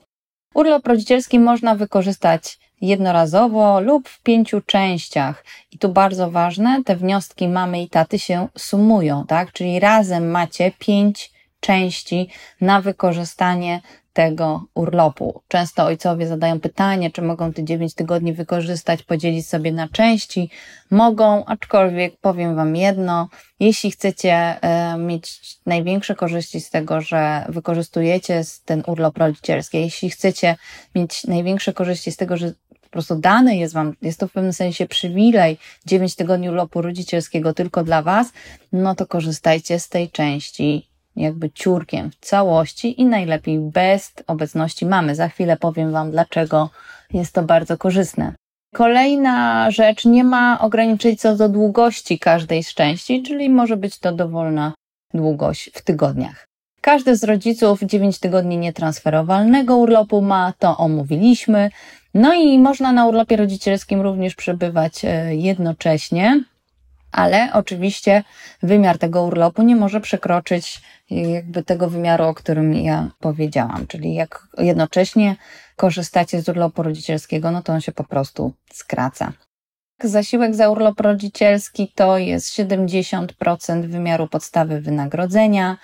Urlop 0.54 0.86
rodzicielski 0.86 1.38
można 1.38 1.74
wykorzystać 1.74 2.58
jednorazowo 2.82 3.80
lub 3.80 4.08
w 4.08 4.22
pięciu 4.22 4.60
częściach. 4.60 5.44
I 5.70 5.78
tu 5.78 5.88
bardzo 5.88 6.30
ważne, 6.30 6.82
te 6.84 6.96
wnioski 6.96 7.48
mamy 7.48 7.82
i 7.82 7.88
taty 7.88 8.18
się 8.18 8.48
sumują, 8.58 9.24
tak? 9.26 9.52
Czyli 9.52 9.80
razem 9.80 10.30
macie 10.30 10.72
pięć 10.78 11.32
części 11.60 12.28
na 12.60 12.80
wykorzystanie 12.80 13.80
tego 14.12 14.64
urlopu. 14.74 15.42
Często 15.48 15.84
ojcowie 15.84 16.26
zadają 16.26 16.60
pytanie, 16.60 17.10
czy 17.10 17.22
mogą 17.22 17.52
te 17.52 17.64
9 17.64 17.94
tygodni 17.94 18.32
wykorzystać, 18.32 19.02
podzielić 19.02 19.48
sobie 19.48 19.72
na 19.72 19.88
części. 19.88 20.50
Mogą, 20.90 21.44
aczkolwiek 21.44 22.16
powiem 22.20 22.56
Wam 22.56 22.76
jedno, 22.76 23.28
jeśli 23.60 23.90
chcecie 23.90 24.34
e, 24.34 24.96
mieć 24.98 25.40
największe 25.66 26.14
korzyści 26.14 26.60
z 26.60 26.70
tego, 26.70 27.00
że 27.00 27.46
wykorzystujecie 27.48 28.42
ten 28.64 28.82
urlop 28.86 29.18
rodzicielski, 29.18 29.78
jeśli 29.78 30.10
chcecie 30.10 30.56
mieć 30.94 31.24
największe 31.24 31.72
korzyści 31.72 32.12
z 32.12 32.16
tego, 32.16 32.36
że 32.36 32.52
prostu 32.92 33.16
dane 33.16 33.56
jest 33.56 33.74
Wam, 33.74 33.94
jest 34.02 34.20
to 34.20 34.28
w 34.28 34.32
pewnym 34.32 34.52
sensie 34.52 34.86
przywilej 34.86 35.58
9 35.86 36.14
tygodni 36.14 36.48
urlopu 36.48 36.82
rodzicielskiego 36.82 37.54
tylko 37.54 37.84
dla 37.84 38.02
Was, 38.02 38.32
no 38.72 38.94
to 38.94 39.06
korzystajcie 39.06 39.78
z 39.78 39.88
tej 39.88 40.10
części 40.10 40.88
jakby 41.16 41.50
ciurkiem 41.50 42.10
w 42.10 42.16
całości 42.16 43.00
i 43.00 43.06
najlepiej 43.06 43.58
bez 43.58 44.12
obecności 44.26 44.86
mamy. 44.86 45.14
Za 45.14 45.28
chwilę 45.28 45.56
powiem 45.56 45.92
Wam, 45.92 46.10
dlaczego 46.10 46.70
jest 47.12 47.34
to 47.34 47.42
bardzo 47.42 47.78
korzystne. 47.78 48.34
Kolejna 48.74 49.70
rzecz, 49.70 50.04
nie 50.04 50.24
ma 50.24 50.60
ograniczeń 50.60 51.16
co 51.16 51.36
do 51.36 51.48
długości 51.48 52.18
każdej 52.18 52.62
z 52.62 52.74
części, 52.74 53.22
czyli 53.22 53.50
może 53.50 53.76
być 53.76 53.98
to 53.98 54.12
dowolna 54.12 54.72
długość 55.14 55.70
w 55.74 55.82
tygodniach. 55.82 56.46
Każdy 56.80 57.16
z 57.16 57.24
rodziców 57.24 57.80
9 57.80 58.18
tygodni 58.18 58.58
nietransferowalnego 58.58 59.76
urlopu 59.76 60.22
ma, 60.22 60.52
to 60.58 60.76
omówiliśmy. 60.76 61.70
No 62.14 62.34
i 62.34 62.58
można 62.58 62.92
na 62.92 63.06
urlopie 63.06 63.36
rodzicielskim 63.36 64.00
również 64.00 64.34
przebywać 64.34 65.04
e, 65.04 65.34
jednocześnie, 65.34 66.44
ale 67.12 67.50
oczywiście 67.52 68.22
wymiar 68.62 68.98
tego 68.98 69.22
urlopu 69.22 69.62
nie 69.62 69.76
może 69.76 70.00
przekroczyć 70.00 70.82
jakby 71.10 71.62
tego 71.62 71.90
wymiaru, 71.90 72.24
o 72.24 72.34
którym 72.34 72.74
ja 72.74 73.10
powiedziałam. 73.18 73.86
Czyli 73.86 74.14
jak 74.14 74.48
jednocześnie 74.58 75.36
korzystacie 75.76 76.42
z 76.42 76.48
urlopu 76.48 76.82
rodzicielskiego, 76.82 77.50
no 77.50 77.62
to 77.62 77.72
on 77.72 77.80
się 77.80 77.92
po 77.92 78.04
prostu 78.04 78.52
skraca. 78.72 79.32
Zasiłek 80.02 80.54
za 80.54 80.70
urlop 80.70 81.00
rodzicielski 81.00 81.92
to 81.94 82.18
jest 82.18 82.58
70% 82.58 83.86
wymiaru 83.86 84.28
podstawy 84.28 84.80
wynagrodzenia 84.80 85.76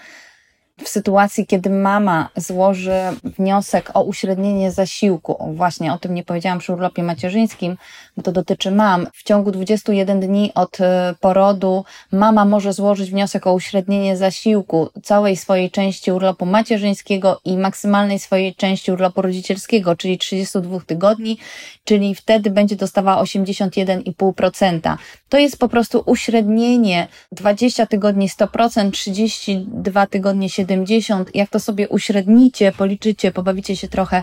w 0.85 0.88
sytuacji, 0.88 1.47
kiedy 1.47 1.70
mama 1.70 2.28
złoży 2.37 3.00
wniosek 3.25 3.90
o 3.94 4.02
uśrednienie 4.02 4.70
zasiłku, 4.70 5.54
właśnie 5.54 5.92
o 5.92 5.99
tym 5.99 6.14
nie 6.14 6.25
powiedziałam 6.25 6.58
przy 6.58 6.73
urlopie 6.73 7.02
macierzyńskim, 7.02 7.76
bo 8.16 8.23
to 8.23 8.32
dotyczy 8.32 8.70
mam, 8.70 9.06
w 9.12 9.23
ciągu 9.23 9.50
21 9.50 10.20
dni 10.20 10.52
od 10.54 10.80
e, 10.80 11.14
porodu 11.20 11.85
mama 12.12 12.44
może 12.44 12.73
złożyć 12.73 13.11
wniosek 13.11 13.47
o 13.47 13.52
uśrednienie 13.52 14.16
zasiłku 14.16 14.90
całej 15.02 15.37
swojej 15.37 15.70
części 15.70 16.12
urlopu 16.12 16.47
macierzyńskiego 16.47 17.40
i 17.44 17.56
maksymalnej 17.56 18.18
swojej 18.18 18.54
części 18.54 18.92
urlopu 18.92 19.23
rodzicielskiego, 19.23 19.97
czyli 19.97 20.18
32 20.18 20.80
tygodni, 20.80 21.38
czyli 21.85 22.14
wtedy 22.14 22.50
będzie 22.50 22.76
dostawała 22.76 23.23
81,5%. 23.23 24.97
To 25.28 25.38
jest 25.38 25.58
po 25.58 25.68
prostu 25.68 26.02
uśrednienie 26.06 27.08
20 27.32 27.87
tygodni 27.87 28.28
100%, 28.28 28.90
32 28.90 30.06
tygodnie 30.06 30.49
70%, 30.49 30.49
70, 30.49 31.35
jak 31.35 31.50
to 31.50 31.61
sobie 31.61 31.88
uśrednicie, 31.88 32.73
policzycie, 32.73 33.32
pobawicie 33.32 33.76
się 33.76 33.88
trochę 33.88 34.23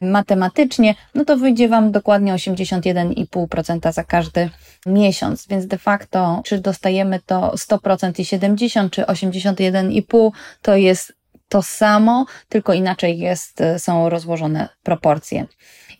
matematycznie, 0.00 0.94
no 1.14 1.24
to 1.24 1.36
wyjdzie 1.36 1.68
Wam 1.68 1.92
dokładnie 1.92 2.34
81,5% 2.34 3.92
za 3.92 4.04
każdy 4.04 4.50
miesiąc. 4.86 5.46
Więc 5.46 5.66
de 5.66 5.78
facto, 5.78 6.42
czy 6.44 6.58
dostajemy 6.58 7.20
to 7.26 7.52
100% 7.56 8.20
i 8.20 8.24
70, 8.24 8.92
czy 8.92 9.02
81,5, 9.02 10.30
to 10.62 10.76
jest 10.76 11.12
to 11.48 11.62
samo, 11.62 12.26
tylko 12.48 12.72
inaczej 12.72 13.18
jest, 13.18 13.62
są 13.78 14.08
rozłożone 14.08 14.68
proporcje. 14.82 15.46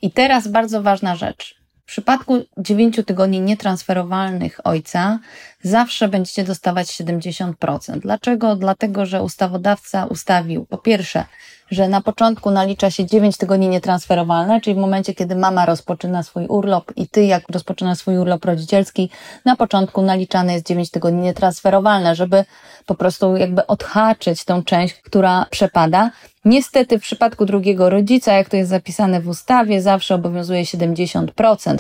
I 0.02 0.10
teraz 0.10 0.48
bardzo 0.48 0.82
ważna 0.82 1.16
rzecz. 1.16 1.61
W 1.82 1.84
przypadku 1.84 2.44
9 2.58 3.00
tygodni 3.06 3.40
nietransferowalnych 3.40 4.60
ojca 4.64 5.18
zawsze 5.62 6.08
będziecie 6.08 6.44
dostawać 6.44 6.88
70%. 6.88 7.98
Dlaczego? 7.98 8.56
Dlatego, 8.56 9.06
że 9.06 9.22
ustawodawca 9.22 10.06
ustawił 10.06 10.66
po 10.66 10.78
pierwsze, 10.78 11.24
że 11.72 11.88
na 11.88 12.00
początku 12.00 12.50
nalicza 12.50 12.90
się 12.90 13.06
9 13.06 13.36
tygodni 13.36 13.68
nietransferowalne, 13.68 14.60
czyli 14.60 14.74
w 14.74 14.78
momencie, 14.78 15.14
kiedy 15.14 15.36
mama 15.36 15.66
rozpoczyna 15.66 16.22
swój 16.22 16.46
urlop 16.46 16.92
i 16.96 17.08
ty, 17.08 17.24
jak 17.24 17.42
rozpoczynasz 17.52 17.98
swój 17.98 18.18
urlop 18.18 18.44
rodzicielski, 18.44 19.10
na 19.44 19.56
początku 19.56 20.02
naliczane 20.02 20.52
jest 20.52 20.66
9 20.66 20.90
tygodni 20.90 21.20
nietransferowalne, 21.20 22.14
żeby 22.14 22.44
po 22.86 22.94
prostu 22.94 23.36
jakby 23.36 23.66
odhaczyć 23.66 24.44
tą 24.44 24.62
część, 24.62 24.94
która 24.94 25.46
przepada. 25.50 26.10
Niestety 26.44 26.98
w 26.98 27.02
przypadku 27.02 27.44
drugiego 27.44 27.90
rodzica, 27.90 28.32
jak 28.32 28.48
to 28.48 28.56
jest 28.56 28.70
zapisane 28.70 29.20
w 29.20 29.28
ustawie, 29.28 29.82
zawsze 29.82 30.14
obowiązuje 30.14 30.62
70%. 30.62 31.26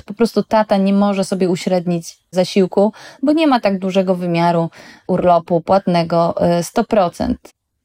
Po 0.06 0.14
prostu 0.14 0.42
tata 0.42 0.76
nie 0.76 0.92
może 0.92 1.24
sobie 1.24 1.48
uśrednić 1.48 2.18
zasiłku, 2.30 2.92
bo 3.22 3.32
nie 3.32 3.46
ma 3.46 3.60
tak 3.60 3.78
dużego 3.78 4.14
wymiaru 4.14 4.70
urlopu 5.06 5.60
płatnego 5.60 6.34
100%. 6.60 7.34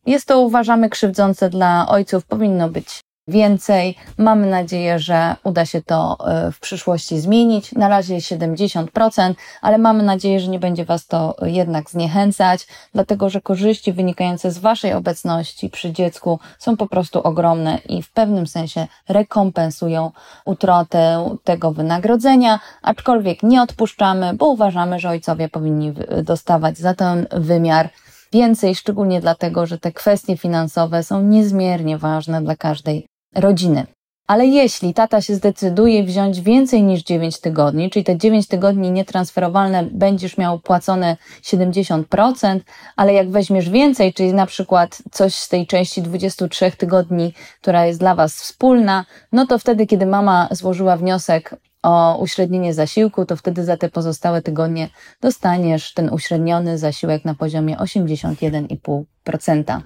Jest 0.07 0.25
to 0.25 0.39
uważamy 0.39 0.89
krzywdzące 0.89 1.49
dla 1.49 1.87
ojców, 1.87 2.25
powinno 2.25 2.69
być 2.69 3.01
więcej. 3.27 3.95
Mamy 4.17 4.47
nadzieję, 4.47 4.99
że 4.99 5.35
uda 5.43 5.65
się 5.65 5.81
to 5.81 6.17
e, 6.27 6.51
w 6.51 6.59
przyszłości 6.59 7.19
zmienić. 7.19 7.71
Na 7.71 7.87
razie 7.87 8.15
70%, 8.15 9.33
ale 9.61 9.77
mamy 9.77 10.03
nadzieję, 10.03 10.39
że 10.39 10.47
nie 10.47 10.59
będzie 10.59 10.85
Was 10.85 11.07
to 11.07 11.35
jednak 11.41 11.89
zniechęcać, 11.89 12.67
dlatego 12.93 13.29
że 13.29 13.41
korzyści 13.41 13.93
wynikające 13.93 14.51
z 14.51 14.57
Waszej 14.57 14.93
obecności 14.93 15.69
przy 15.69 15.91
dziecku 15.91 16.39
są 16.59 16.77
po 16.77 16.87
prostu 16.87 17.21
ogromne 17.21 17.77
i 17.89 18.03
w 18.03 18.11
pewnym 18.11 18.47
sensie 18.47 18.87
rekompensują 19.09 20.11
utratę 20.45 21.29
tego 21.43 21.71
wynagrodzenia, 21.71 22.59
aczkolwiek 22.81 23.43
nie 23.43 23.61
odpuszczamy, 23.61 24.33
bo 24.33 24.47
uważamy, 24.47 24.99
że 24.99 25.09
ojcowie 25.09 25.49
powinni 25.49 25.93
dostawać 26.23 26.77
za 26.77 26.93
ten 26.93 27.27
wymiar 27.31 27.89
więcej, 28.33 28.75
szczególnie 28.75 29.21
dlatego, 29.21 29.65
że 29.65 29.79
te 29.79 29.91
kwestie 29.91 30.37
finansowe 30.37 31.03
są 31.03 31.21
niezmiernie 31.21 31.97
ważne 31.97 32.41
dla 32.41 32.55
każdej 32.55 33.05
rodziny. 33.35 33.87
Ale 34.27 34.45
jeśli 34.45 34.93
tata 34.93 35.21
się 35.21 35.35
zdecyduje 35.35 36.03
wziąć 36.03 36.41
więcej 36.41 36.83
niż 36.83 37.03
9 37.03 37.39
tygodni, 37.39 37.89
czyli 37.89 38.05
te 38.05 38.17
9 38.17 38.47
tygodni 38.47 38.91
nietransferowalne 38.91 39.83
będziesz 39.83 40.37
miał 40.37 40.59
płacone 40.59 41.17
70%, 41.43 42.59
ale 42.95 43.13
jak 43.13 43.31
weźmiesz 43.31 43.69
więcej, 43.69 44.13
czyli 44.13 44.33
na 44.33 44.45
przykład 44.45 45.03
coś 45.11 45.35
z 45.35 45.49
tej 45.49 45.67
części 45.67 46.01
23 46.01 46.71
tygodni, 46.71 47.33
która 47.61 47.85
jest 47.85 47.99
dla 47.99 48.15
Was 48.15 48.35
wspólna, 48.35 49.05
no 49.31 49.45
to 49.45 49.59
wtedy, 49.59 49.87
kiedy 49.87 50.05
mama 50.05 50.47
złożyła 50.51 50.97
wniosek 50.97 51.55
o 51.83 52.17
uśrednienie 52.17 52.73
zasiłku, 52.73 53.25
to 53.25 53.35
wtedy 53.35 53.63
za 53.63 53.77
te 53.77 53.89
pozostałe 53.89 54.41
tygodnie 54.41 54.89
dostaniesz 55.21 55.93
ten 55.93 56.09
uśredniony 56.09 56.77
zasiłek 56.77 57.25
na 57.25 57.35
poziomie 57.35 57.77
81,5%. 57.77 59.81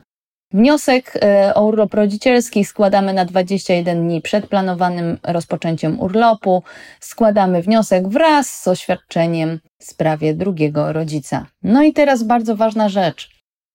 Wniosek 0.54 1.14
e, 1.22 1.54
o 1.56 1.66
urlop 1.66 1.94
rodzicielski 1.94 2.66
składamy 2.66 3.14
na 3.14 3.26
21 3.26 4.04
dni 4.04 4.22
przed 4.22 4.48
planowanym 4.48 5.18
rozpoczęciem 5.24 6.00
urlopu. 6.00 6.64
Składamy 7.00 7.62
wniosek 7.62 8.08
wraz 8.08 8.62
z 8.62 8.68
oświadczeniem 8.68 9.60
w 9.80 9.84
sprawie 9.84 10.34
drugiego 10.34 10.94
rodzica. 10.94 11.46
No 11.64 11.84
i 11.84 11.94
teraz 11.94 12.24
bardzo 12.24 12.56
ważna 12.56 12.90
rzecz. 12.90 13.30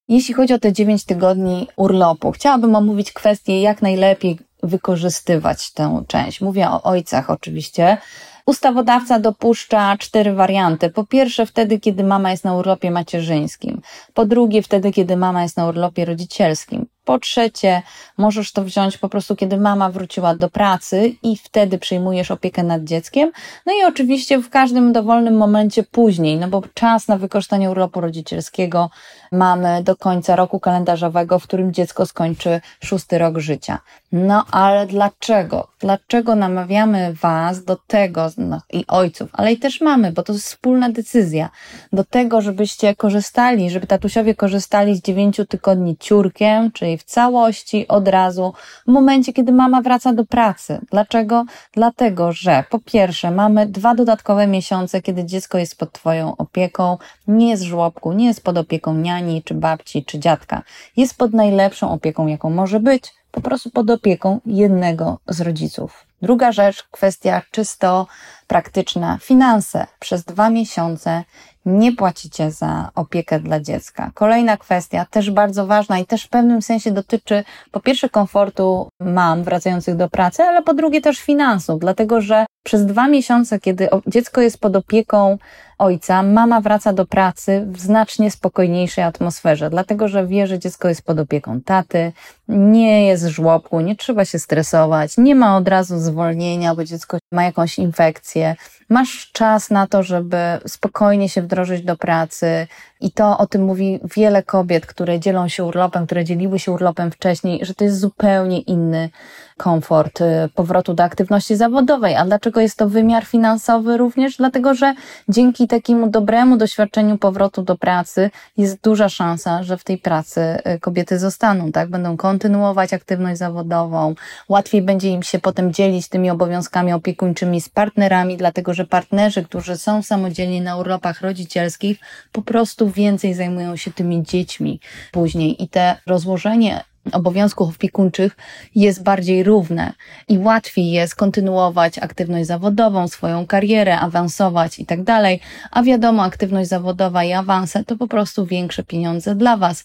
Jeśli 0.09 0.35
chodzi 0.35 0.55
o 0.55 0.59
te 0.59 0.73
9 0.73 1.05
tygodni 1.05 1.69
urlopu, 1.77 2.33
chciałabym 2.33 2.75
omówić 2.75 3.13
kwestię, 3.13 3.63
jak 3.63 3.83
najlepiej 3.83 4.39
wykorzystywać 4.63 5.73
tę 5.73 6.05
część. 6.09 6.41
Mówię 6.41 6.71
o 6.71 6.83
ojcach 6.83 7.31
oczywiście. 7.31 7.99
Ustawodawca 8.47 9.19
dopuszcza 9.19 9.97
cztery 9.99 10.35
warianty. 10.35 10.91
Po 10.91 11.05
pierwsze, 11.05 11.47
wtedy, 11.47 11.81
kiedy 11.81 12.05
mama 12.05 12.31
jest 12.31 12.45
na 12.45 12.55
urlopie 12.55 12.91
macierzyńskim. 12.91 13.81
Po 14.15 14.27
drugie, 14.27 14.63
wtedy, 14.63 14.93
kiedy 14.93 15.17
mama 15.17 15.43
jest 15.43 15.57
na 15.57 15.69
urlopie 15.69 16.05
rodzicielskim. 16.05 16.87
Po 17.05 17.19
trzecie, 17.19 17.83
możesz 18.19 18.53
to 18.53 18.65
wziąć 18.65 18.99
po 18.99 19.09
prostu, 19.09 19.37
kiedy 19.37 19.57
mama 19.57 19.91
wróciła 19.91 20.35
do 20.35 20.51
pracy 20.51 21.15
i 21.23 21.37
wtedy 21.37 21.79
przyjmujesz 21.79 22.31
opiekę 22.31 22.63
nad 22.63 22.85
dzieckiem. 22.85 23.33
No 23.67 23.73
i 23.73 23.85
oczywiście 23.85 24.39
w 24.39 24.51
każdym 24.51 24.93
dowolnym 24.93 25.37
momencie 25.37 25.83
później, 25.83 26.37
no 26.37 26.49
bo 26.49 26.63
czas 26.75 27.09
na 27.09 27.19
wykorzystanie 27.19 27.71
urlopu 27.71 28.01
rodzicielskiego 28.01 28.91
mamy 29.37 29.83
do 29.83 29.97
końca 29.97 30.37
roku 30.37 30.61
kalendarzowego, 30.61 31.39
w 31.39 31.43
którym 31.43 31.73
dziecko 31.73 32.07
skończy 32.07 32.61
szósty 32.85 33.19
rok 33.19 33.39
życia. 33.39 33.79
No 34.13 34.45
ale 34.51 34.87
dlaczego? 34.87 35.69
Dlaczego 35.81 36.35
namawiamy 36.35 37.15
Was 37.15 37.65
do 37.65 37.77
tego, 37.87 38.31
no, 38.39 38.61
i 38.73 38.85
ojców, 38.89 39.31
ale 39.33 39.53
i 39.53 39.59
też 39.59 39.81
mamy, 39.81 40.13
bo 40.13 40.23
to 40.23 40.33
jest 40.33 40.45
wspólna 40.45 40.91
decyzja, 40.91 41.51
do 41.93 42.05
tego, 42.05 42.41
żebyście 42.41 42.95
korzystali, 42.95 43.71
żeby 43.71 43.87
tatusiowie 43.87 44.35
korzystali 44.35 44.97
z 44.97 45.03
dziewięciu 45.03 45.45
tygodni 45.45 45.97
ciurkiem, 45.97 46.73
czyli 46.73 46.99
w 46.99 47.05
całości, 47.05 47.89
od 47.89 48.09
razu, 48.09 48.53
w 48.87 48.91
momencie, 48.91 49.33
kiedy 49.33 49.53
mama 49.53 49.83
wraca 49.83 50.13
do 50.13 50.25
pracy. 50.25 50.81
Dlaczego? 50.91 51.45
Dlatego, 51.73 52.33
że 52.33 52.65
po 52.71 52.79
pierwsze 52.79 53.31
mamy 53.31 53.67
dwa 53.67 53.95
dodatkowe 53.95 54.47
miesiące, 54.47 55.03
kiedy 55.03 55.25
dziecko 55.25 55.59
jest 55.59 55.79
pod 55.79 55.93
Twoją 55.93 56.37
opieką, 56.37 56.99
nie 57.29 57.51
jest 57.51 57.63
w 57.63 57.67
żłobku, 57.67 58.13
nie 58.13 58.27
jest 58.27 58.45
pod 58.45 58.59
opieką 58.59 58.95
niani, 58.95 59.26
czy 59.45 59.55
babci, 59.55 60.05
czy 60.05 60.19
dziadka. 60.19 60.63
Jest 60.97 61.19
pod 61.19 61.33
najlepszą 61.33 61.91
opieką, 61.91 62.27
jaką 62.27 62.51
może 62.51 62.81
być, 62.81 63.15
po 63.31 63.41
prostu 63.41 63.71
pod 63.71 63.91
opieką 63.91 64.41
jednego 64.47 65.19
z 65.29 65.41
rodziców. 65.41 66.07
Druga 66.23 66.53
rzecz, 66.53 66.83
kwestia 66.83 67.43
czysto 67.51 68.07
praktyczna. 68.47 69.19
Finanse. 69.23 69.87
Przez 69.99 70.25
dwa 70.25 70.51
miesiące 70.51 71.25
nie 71.67 71.93
płacicie 71.93 72.51
za 72.51 72.91
opiekę 72.95 73.41
dla 73.41 73.61
dziecka. 73.61 74.11
Kolejna 74.15 74.57
kwestia, 74.57 75.07
też 75.11 75.31
bardzo 75.31 75.67
ważna 75.67 75.99
i 75.99 76.07
też 76.07 76.25
w 76.25 76.29
pewnym 76.29 76.63
sensie 76.63 76.91
dotyczy 76.91 77.45
po 77.71 77.81
pierwsze 77.81 78.09
komfortu 78.09 78.89
mam 79.01 79.45
wracających 79.45 79.97
do 79.97 80.09
pracy, 80.09 80.43
ale 80.43 80.63
po 80.63 80.75
drugie 80.75 81.01
też 81.01 81.19
finansów, 81.19 81.81
dlatego 81.81 82.21
że 82.21 82.47
przez 82.63 82.87
dwa 82.87 83.09
miesiące, 83.09 83.61
kiedy 83.61 83.89
dziecko 84.07 84.41
jest 84.41 84.61
pod 84.61 84.77
opieką 84.77 85.39
ojca, 85.79 86.23
mama 86.23 86.61
wraca 86.61 86.93
do 86.93 87.07
pracy 87.07 87.67
w 87.69 87.81
znacznie 87.81 88.31
spokojniejszej 88.31 89.05
atmosferze, 89.05 89.71
dlatego 89.71 90.09
że 90.09 90.27
wie, 90.27 90.47
że 90.47 90.59
dziecko 90.59 90.89
jest 90.89 91.03
pod 91.03 91.19
opieką 91.19 91.61
taty, 91.61 92.13
nie 92.49 93.07
jest 93.07 93.27
w 93.27 93.29
żłobku, 93.29 93.81
nie 93.81 93.97
trzeba 93.97 94.25
się 94.25 94.39
stresować, 94.39 95.19
nie 95.19 95.35
ma 95.35 95.57
od 95.57 95.69
razu 95.69 95.99
zwolnienia, 95.99 96.75
bo 96.75 96.85
dziecko 96.85 97.19
ma 97.33 97.45
jakąś 97.45 97.79
infekcję. 97.79 98.57
Masz 98.89 99.31
czas 99.33 99.71
na 99.71 99.87
to, 99.87 100.03
żeby 100.03 100.37
spokojnie 100.67 101.29
się 101.29 101.43
wdrożyć 101.43 101.83
do 101.83 101.97
pracy, 101.97 102.67
i 103.01 103.11
to 103.13 103.39
o 103.39 103.47
tym 103.47 103.65
mówi 103.65 104.01
wiele 104.17 104.43
kobiet, 104.43 104.87
które 104.87 105.21
dzielą 105.21 105.49
się 105.49 105.65
urlopem, 105.65 106.07
które 106.07 106.25
dzieliły 106.25 106.59
się 106.59 106.73
urlopem 106.73 107.11
wcześniej, 107.11 107.65
że 107.65 107.75
to 107.75 107.85
jest 107.85 108.01
zupełnie 108.01 108.61
inny 108.61 109.11
komfort 109.57 110.21
y, 110.21 110.49
powrotu 110.55 110.95
do 110.95 111.03
aktywności 111.03 111.57
zawodowej. 111.57 112.15
A 112.15 112.25
dlaczego 112.25 112.61
jest 112.61 112.79
to 112.79 112.89
wymiar 112.89 113.25
finansowy 113.25 113.97
również? 113.97 114.37
Dlatego, 114.37 114.75
że 114.75 114.95
dzięki 115.29 115.69
takiemu 115.69 116.11
dobremu 116.11 116.57
doświadczeniu 116.57 117.19
powrotu 117.19 117.63
do 117.63 117.77
pracy 117.77 118.31
jest 118.57 118.81
duża 118.81 119.09
szansa, 119.09 119.63
że 119.63 119.77
w 119.77 119.85
tej 119.85 119.99
pracy 119.99 120.41
y, 120.41 120.81
kobiety 120.81 121.19
zostaną, 121.19 121.73
tak? 121.73 121.91
Będą 121.91 122.17
kontynuować 122.17 122.93
aktywność 122.93 123.39
zawodową. 123.39 124.15
Łatwiej 124.49 124.83
będzie 124.83 125.09
im 125.09 125.23
się 125.23 125.39
potem 125.39 125.73
dzielić 125.73 126.09
tymi 126.09 126.31
obowiązkami 126.31 126.93
opiekuńczymi 126.93 127.61
z 127.61 127.69
partnerami, 127.69 128.37
dlatego, 128.37 128.75
że 128.75 128.85
partnerzy, 128.85 129.45
którzy 129.45 129.77
są 129.77 130.03
samodzielni 130.03 130.61
na 130.61 130.77
urlopach 130.77 131.21
rodzicielskich, 131.21 131.99
po 132.33 132.43
prostu 132.43 132.91
więcej 132.91 133.35
zajmują 133.35 133.77
się 133.77 133.91
tymi 133.91 134.23
dziećmi 134.23 134.81
później 135.13 135.63
i 135.63 135.69
te 135.69 135.97
rozłożenie 136.07 136.85
obowiązków 137.13 137.75
opiekuńczych 137.75 138.37
jest 138.75 139.03
bardziej 139.03 139.43
równe 139.43 139.93
i 140.29 140.39
łatwiej 140.39 140.91
jest 140.91 141.15
kontynuować 141.15 141.99
aktywność 141.99 142.47
zawodową, 142.47 143.09
swoją 143.09 143.47
karierę, 143.47 144.01
awansować 144.01 144.79
i 144.79 144.87
tak 144.87 145.03
dalej. 145.03 145.41
A 145.71 145.83
wiadomo, 145.83 146.23
aktywność 146.23 146.69
zawodowa 146.69 147.25
i 147.25 147.33
awanse 147.33 147.85
to 147.85 147.97
po 147.97 148.07
prostu 148.09 148.47
większe 148.47 148.83
pieniądze 148.85 149.35
dla 149.35 149.57
Was, 149.57 149.85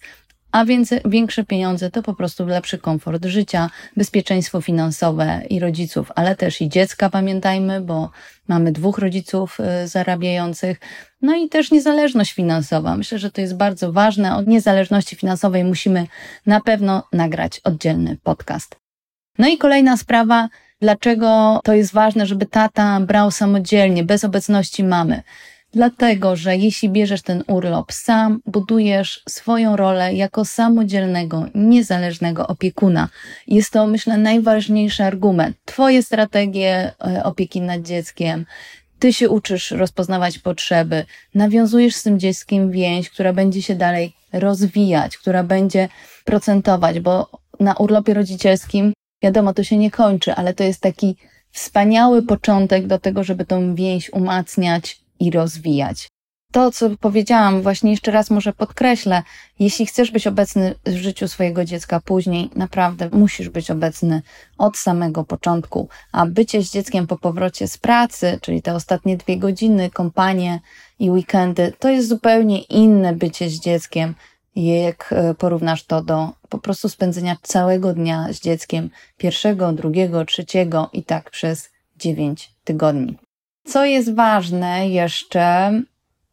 a 0.51 0.65
więc 0.65 0.93
większe 1.05 1.43
pieniądze 1.43 1.91
to 1.91 2.03
po 2.03 2.13
prostu 2.13 2.45
lepszy 2.45 2.77
komfort 2.77 3.25
życia, 3.25 3.69
bezpieczeństwo 3.97 4.61
finansowe 4.61 5.41
i 5.49 5.59
rodziców, 5.59 6.11
ale 6.15 6.35
też 6.35 6.61
i 6.61 6.69
dziecka, 6.69 7.09
pamiętajmy, 7.09 7.81
bo 7.81 8.09
mamy 8.47 8.71
dwóch 8.71 8.97
rodziców 8.97 9.57
y, 9.83 9.87
zarabiających, 9.87 10.79
no 11.21 11.35
i 11.35 11.49
też 11.49 11.71
niezależność 11.71 12.33
finansowa. 12.33 12.97
Myślę, 12.97 13.19
że 13.19 13.31
to 13.31 13.41
jest 13.41 13.55
bardzo 13.55 13.91
ważne. 13.91 14.35
O 14.35 14.41
niezależności 14.41 15.15
finansowej 15.15 15.63
musimy 15.63 16.07
na 16.45 16.61
pewno 16.61 17.03
nagrać 17.13 17.59
oddzielny 17.59 18.17
podcast. 18.23 18.75
No 19.37 19.47
i 19.47 19.57
kolejna 19.57 19.97
sprawa, 19.97 20.49
dlaczego 20.81 21.59
to 21.63 21.73
jest 21.73 21.93
ważne, 21.93 22.25
żeby 22.25 22.45
tata 22.45 22.99
brał 22.99 23.31
samodzielnie, 23.31 24.03
bez 24.03 24.23
obecności 24.23 24.83
mamy. 24.83 25.23
Dlatego, 25.73 26.35
że 26.35 26.57
jeśli 26.57 26.89
bierzesz 26.89 27.21
ten 27.21 27.43
urlop 27.47 27.93
sam, 27.93 28.41
budujesz 28.45 29.23
swoją 29.29 29.75
rolę 29.75 30.13
jako 30.13 30.45
samodzielnego, 30.45 31.45
niezależnego 31.55 32.47
opiekuna. 32.47 33.09
Jest 33.47 33.71
to, 33.71 33.87
myślę, 33.87 34.17
najważniejszy 34.17 35.03
argument. 35.03 35.57
Twoje 35.65 36.03
strategie 36.03 36.93
e, 37.05 37.23
opieki 37.23 37.61
nad 37.61 37.81
dzieckiem, 37.81 38.45
ty 38.99 39.13
się 39.13 39.29
uczysz 39.29 39.71
rozpoznawać 39.71 40.39
potrzeby, 40.39 41.05
nawiązujesz 41.35 41.95
z 41.95 42.03
tym 42.03 42.19
dzieckiem 42.19 42.71
więź, 42.71 43.09
która 43.09 43.33
będzie 43.33 43.61
się 43.61 43.75
dalej 43.75 44.13
rozwijać, 44.33 45.17
która 45.17 45.43
będzie 45.43 45.89
procentować, 46.25 46.99
bo 46.99 47.29
na 47.59 47.73
urlopie 47.73 48.13
rodzicielskim, 48.13 48.93
wiadomo, 49.23 49.53
to 49.53 49.63
się 49.63 49.77
nie 49.77 49.91
kończy, 49.91 50.33
ale 50.33 50.53
to 50.53 50.63
jest 50.63 50.81
taki 50.81 51.15
wspaniały 51.51 52.23
początek 52.23 52.87
do 52.87 52.99
tego, 52.99 53.23
żeby 53.23 53.45
tą 53.45 53.75
więź 53.75 54.13
umacniać 54.13 55.00
i 55.21 55.31
rozwijać. 55.31 56.07
To, 56.51 56.71
co 56.71 56.89
powiedziałam, 56.99 57.61
właśnie 57.61 57.91
jeszcze 57.91 58.11
raz 58.11 58.29
może 58.29 58.53
podkreślę, 58.53 59.23
jeśli 59.59 59.85
chcesz 59.85 60.11
być 60.11 60.27
obecny 60.27 60.75
w 60.85 60.95
życiu 60.95 61.27
swojego 61.27 61.65
dziecka 61.65 61.99
później, 61.99 62.49
naprawdę 62.55 63.09
musisz 63.13 63.49
być 63.49 63.71
obecny 63.71 64.21
od 64.57 64.77
samego 64.77 65.23
początku. 65.23 65.89
A 66.11 66.25
bycie 66.25 66.61
z 66.61 66.71
dzieckiem 66.71 67.07
po 67.07 67.17
powrocie 67.17 67.67
z 67.67 67.77
pracy, 67.77 68.39
czyli 68.41 68.61
te 68.61 68.73
ostatnie 68.75 69.17
dwie 69.17 69.37
godziny, 69.37 69.89
kompanie 69.89 70.59
i 70.99 71.11
weekendy, 71.11 71.73
to 71.79 71.89
jest 71.89 72.07
zupełnie 72.07 72.61
inne 72.61 73.15
bycie 73.15 73.49
z 73.49 73.59
dzieckiem, 73.59 74.15
jak 74.55 75.13
e, 75.13 75.33
porównasz 75.33 75.83
to 75.83 76.03
do 76.03 76.29
po 76.49 76.57
prostu 76.57 76.89
spędzenia 76.89 77.37
całego 77.41 77.93
dnia 77.93 78.27
z 78.33 78.39
dzieckiem, 78.39 78.89
pierwszego, 79.17 79.73
drugiego, 79.73 80.25
trzeciego 80.25 80.89
i 80.93 81.03
tak 81.03 81.29
przez 81.29 81.69
dziewięć 81.97 82.51
tygodni. 82.63 83.30
Co 83.63 83.85
jest 83.85 84.15
ważne 84.15 84.89
jeszcze, 84.89 85.71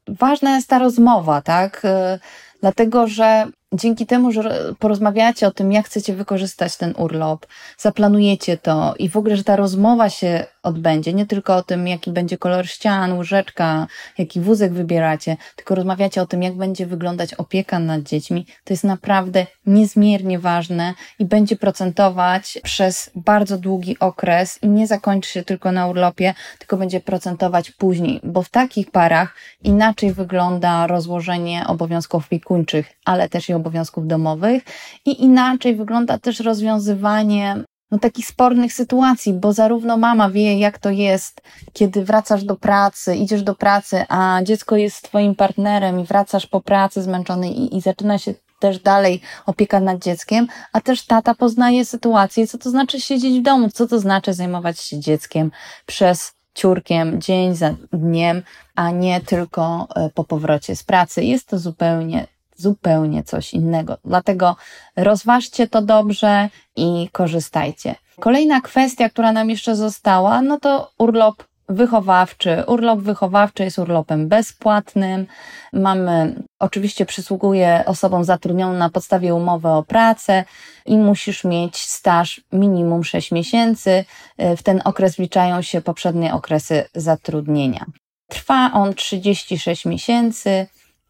ważna 0.08 0.56
jest 0.56 0.68
ta 0.68 0.78
rozmowa, 0.78 1.42
tak? 1.42 1.80
E, 1.84 2.18
dlatego, 2.60 3.06
że 3.06 3.46
dzięki 3.72 4.06
temu, 4.06 4.32
że 4.32 4.74
porozmawiacie 4.78 5.46
o 5.46 5.50
tym, 5.50 5.72
jak 5.72 5.86
chcecie 5.86 6.14
wykorzystać 6.14 6.76
ten 6.76 6.94
urlop, 6.96 7.46
zaplanujecie 7.78 8.56
to 8.56 8.94
i 8.98 9.08
w 9.08 9.16
ogóle, 9.16 9.36
że 9.36 9.44
ta 9.44 9.56
rozmowa 9.56 10.10
się 10.10 10.46
odbędzie, 10.62 11.12
nie 11.12 11.26
tylko 11.26 11.56
o 11.56 11.62
tym, 11.62 11.88
jaki 11.88 12.10
będzie 12.10 12.38
kolor 12.38 12.66
ścian, 12.66 13.12
łóżeczka, 13.12 13.86
jaki 14.18 14.40
wózek 14.40 14.72
wybieracie, 14.72 15.36
tylko 15.56 15.74
rozmawiacie 15.74 16.22
o 16.22 16.26
tym, 16.26 16.42
jak 16.42 16.54
będzie 16.54 16.86
wyglądać 16.86 17.34
opieka 17.34 17.78
nad 17.78 18.02
dziećmi, 18.02 18.46
to 18.64 18.72
jest 18.72 18.84
naprawdę 18.84 19.46
niezmiernie 19.66 20.38
ważne 20.38 20.94
i 21.18 21.24
będzie 21.24 21.56
procentować 21.56 22.58
przez 22.62 23.10
bardzo 23.14 23.58
długi 23.58 23.98
okres 23.98 24.58
i 24.62 24.68
nie 24.68 24.86
zakończy 24.86 25.30
się 25.30 25.42
tylko 25.42 25.72
na 25.72 25.86
urlopie, 25.86 26.34
tylko 26.58 26.76
będzie 26.76 27.00
procentować 27.00 27.70
później, 27.70 28.20
bo 28.22 28.42
w 28.42 28.48
takich 28.48 28.90
parach 28.90 29.34
inaczej 29.62 30.12
wygląda 30.12 30.86
rozłożenie 30.86 31.64
obowiązków 31.66 32.26
opiekuńczych, 32.26 32.92
ale 33.04 33.28
też 33.28 33.48
i 33.48 33.54
obowiązków 33.58 34.06
domowych 34.06 34.62
i 35.04 35.22
inaczej 35.24 35.76
wygląda 35.76 36.18
też 36.18 36.40
rozwiązywanie 36.40 37.64
no, 37.90 37.98
takich 37.98 38.26
spornych 38.26 38.72
sytuacji, 38.72 39.32
bo 39.32 39.52
zarówno 39.52 39.96
mama 39.96 40.30
wie, 40.30 40.58
jak 40.58 40.78
to 40.78 40.90
jest, 40.90 41.40
kiedy 41.72 42.04
wracasz 42.04 42.44
do 42.44 42.56
pracy, 42.56 43.16
idziesz 43.16 43.42
do 43.42 43.54
pracy, 43.54 44.04
a 44.08 44.40
dziecko 44.42 44.76
jest 44.76 45.02
twoim 45.02 45.34
partnerem 45.34 46.00
i 46.00 46.04
wracasz 46.04 46.46
po 46.46 46.60
pracy 46.60 47.02
zmęczony 47.02 47.50
i, 47.50 47.76
i 47.76 47.80
zaczyna 47.80 48.18
się 48.18 48.34
też 48.60 48.78
dalej 48.78 49.20
opieka 49.46 49.80
nad 49.80 50.02
dzieckiem, 50.02 50.46
a 50.72 50.80
też 50.80 51.06
tata 51.06 51.34
poznaje 51.34 51.84
sytuację, 51.84 52.46
co 52.46 52.58
to 52.58 52.70
znaczy 52.70 53.00
siedzieć 53.00 53.40
w 53.40 53.42
domu, 53.42 53.68
co 53.74 53.86
to 53.86 53.98
znaczy 53.98 54.34
zajmować 54.34 54.80
się 54.80 55.00
dzieckiem 55.00 55.50
przez 55.86 56.32
ciurkiem 56.54 57.20
dzień 57.20 57.54
za 57.54 57.74
dniem, 57.92 58.42
a 58.74 58.90
nie 58.90 59.20
tylko 59.20 59.88
e, 59.94 60.10
po 60.14 60.24
powrocie 60.24 60.76
z 60.76 60.82
pracy. 60.82 61.24
Jest 61.24 61.48
to 61.48 61.58
zupełnie 61.58 62.26
zupełnie 62.58 63.22
coś 63.22 63.54
innego. 63.54 63.98
Dlatego 64.04 64.56
rozważcie 64.96 65.68
to 65.68 65.82
dobrze 65.82 66.48
i 66.76 67.08
korzystajcie. 67.12 67.94
Kolejna 68.20 68.60
kwestia, 68.60 69.08
która 69.08 69.32
nam 69.32 69.50
jeszcze 69.50 69.76
została, 69.76 70.42
no 70.42 70.60
to 70.60 70.90
urlop 70.98 71.44
wychowawczy. 71.68 72.64
Urlop 72.66 73.00
wychowawczy 73.00 73.64
jest 73.64 73.78
urlopem 73.78 74.28
bezpłatnym. 74.28 75.26
Mamy, 75.72 76.42
oczywiście 76.58 77.06
przysługuje 77.06 77.82
osobom 77.86 78.24
zatrudnionym 78.24 78.78
na 78.78 78.90
podstawie 78.90 79.34
umowy 79.34 79.68
o 79.68 79.82
pracę 79.82 80.44
i 80.86 80.98
musisz 80.98 81.44
mieć 81.44 81.76
staż 81.76 82.40
minimum 82.52 83.04
6 83.04 83.32
miesięcy. 83.32 84.04
W 84.38 84.62
ten 84.62 84.80
okres 84.84 85.16
wliczają 85.16 85.62
się 85.62 85.80
poprzednie 85.80 86.34
okresy 86.34 86.84
zatrudnienia. 86.94 87.86
Trwa 88.28 88.70
on 88.74 88.94
36 88.94 89.84
miesięcy. 89.84 90.66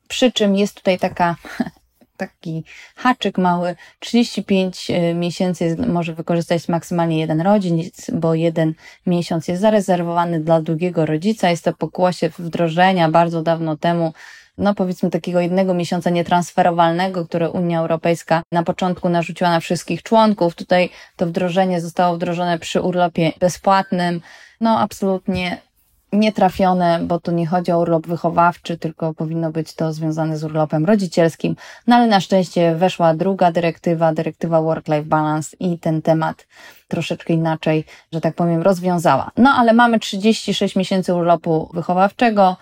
Przy 0.09 0.33
czym 0.33 0.57
jest 0.57 0.75
tutaj 0.75 0.99
taka, 0.99 1.37
taki 2.17 2.65
haczyk 2.97 3.39
mały, 3.39 3.77
35 3.99 4.91
e, 4.91 5.15
miesięcy 5.15 5.65
jest, 5.65 5.79
może 5.79 6.15
wykorzystać 6.15 6.69
maksymalnie 6.69 7.19
jeden 7.19 7.41
rodzic, 7.41 8.11
bo 8.11 8.35
jeden 8.35 8.75
miesiąc 9.07 9.49
jest 9.49 9.63
zarezerwowany 9.63 10.41
dla 10.41 10.63
drugiego 10.63 11.07
rodzica. 11.07 11.51
Jest 11.51 11.65
to 11.65 11.73
pokłosie 11.73 12.31
wdrożenia 12.39 13.09
bardzo 13.09 13.43
dawno 13.43 13.77
temu 13.77 14.13
no 14.59 14.75
powiedzmy 14.75 15.11
takiego 15.11 15.41
jednego 15.41 15.75
miesiąca 15.75 16.11
nietransferowalnego, 16.11 17.27
które 17.27 17.51
Unia 17.51 17.81
Europejska 17.81 18.43
na 18.53 18.63
początku 18.63 19.09
narzuciła 19.09 19.51
na 19.51 19.61
wszystkich 19.61 20.03
członków. 20.03 20.55
Tutaj 20.55 20.91
to 21.17 21.27
wdrożenie 21.27 21.81
zostało 21.81 22.17
wdrożone 22.17 22.59
przy 22.59 22.81
urlopie 22.81 23.33
bezpłatnym. 23.41 24.21
No 24.61 24.79
absolutnie 24.79 25.61
nietrafione, 26.13 27.01
bo 27.03 27.21
tu 27.21 27.31
nie 27.33 27.47
chodzi 27.47 27.73
o 27.73 27.79
urlop 27.79 28.07
wychowawczy, 28.07 28.79
tylko 28.79 29.15
powinno 29.15 29.53
być 29.53 29.75
to 29.75 29.93
związane 29.93 30.39
z 30.39 30.45
urlopem 30.45 30.85
rodzicielskim. 30.85 31.57
No 31.87 31.97
ale 31.97 32.07
na 32.07 32.21
szczęście 32.21 32.75
weszła 32.75 33.15
druga 33.15 33.53
dyrektywa, 33.53 34.15
dyrektywa 34.15 34.61
Work-Life 34.63 35.03
Balance 35.03 35.57
i 35.61 35.79
ten 35.79 36.03
temat 36.03 36.47
troszeczkę 36.89 37.33
inaczej, 37.33 37.85
że 38.13 38.21
tak 38.21 38.35
powiem, 38.35 38.63
rozwiązała. 38.63 39.31
No 39.37 39.51
ale 39.51 39.73
mamy 39.73 39.99
36 39.99 40.77
miesięcy 40.77 41.15
urlopu 41.15 41.71
wychowawczego. 41.75 42.57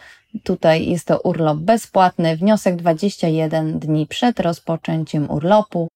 Tutaj 0.45 0.87
jest 0.87 1.07
to 1.07 1.21
urlop 1.21 1.59
bezpłatny, 1.59 2.37
wniosek 2.37 2.77
21 2.77 3.79
dni 3.79 4.07
przed 4.07 4.41
rozpoczęciem 4.41 5.31
urlopu 5.31 5.89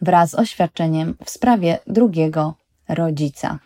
wraz 0.00 0.30
z 0.30 0.34
oświadczeniem 0.34 1.16
w 1.24 1.30
sprawie 1.30 1.78
drugiego 1.86 2.54
rodzica. 2.88 3.58